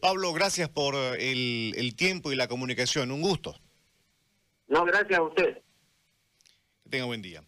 Pablo, 0.00 0.32
gracias 0.32 0.68
por 0.68 0.96
el, 0.96 1.72
el 1.76 1.94
tiempo 1.94 2.32
y 2.32 2.36
la 2.36 2.48
comunicación. 2.48 3.12
Un 3.12 3.22
gusto. 3.22 3.54
No, 4.66 4.84
gracias 4.84 5.18
a 5.18 5.22
usted. 5.22 5.62
Que 6.82 6.90
tenga 6.90 7.04
buen 7.04 7.22
día. 7.22 7.44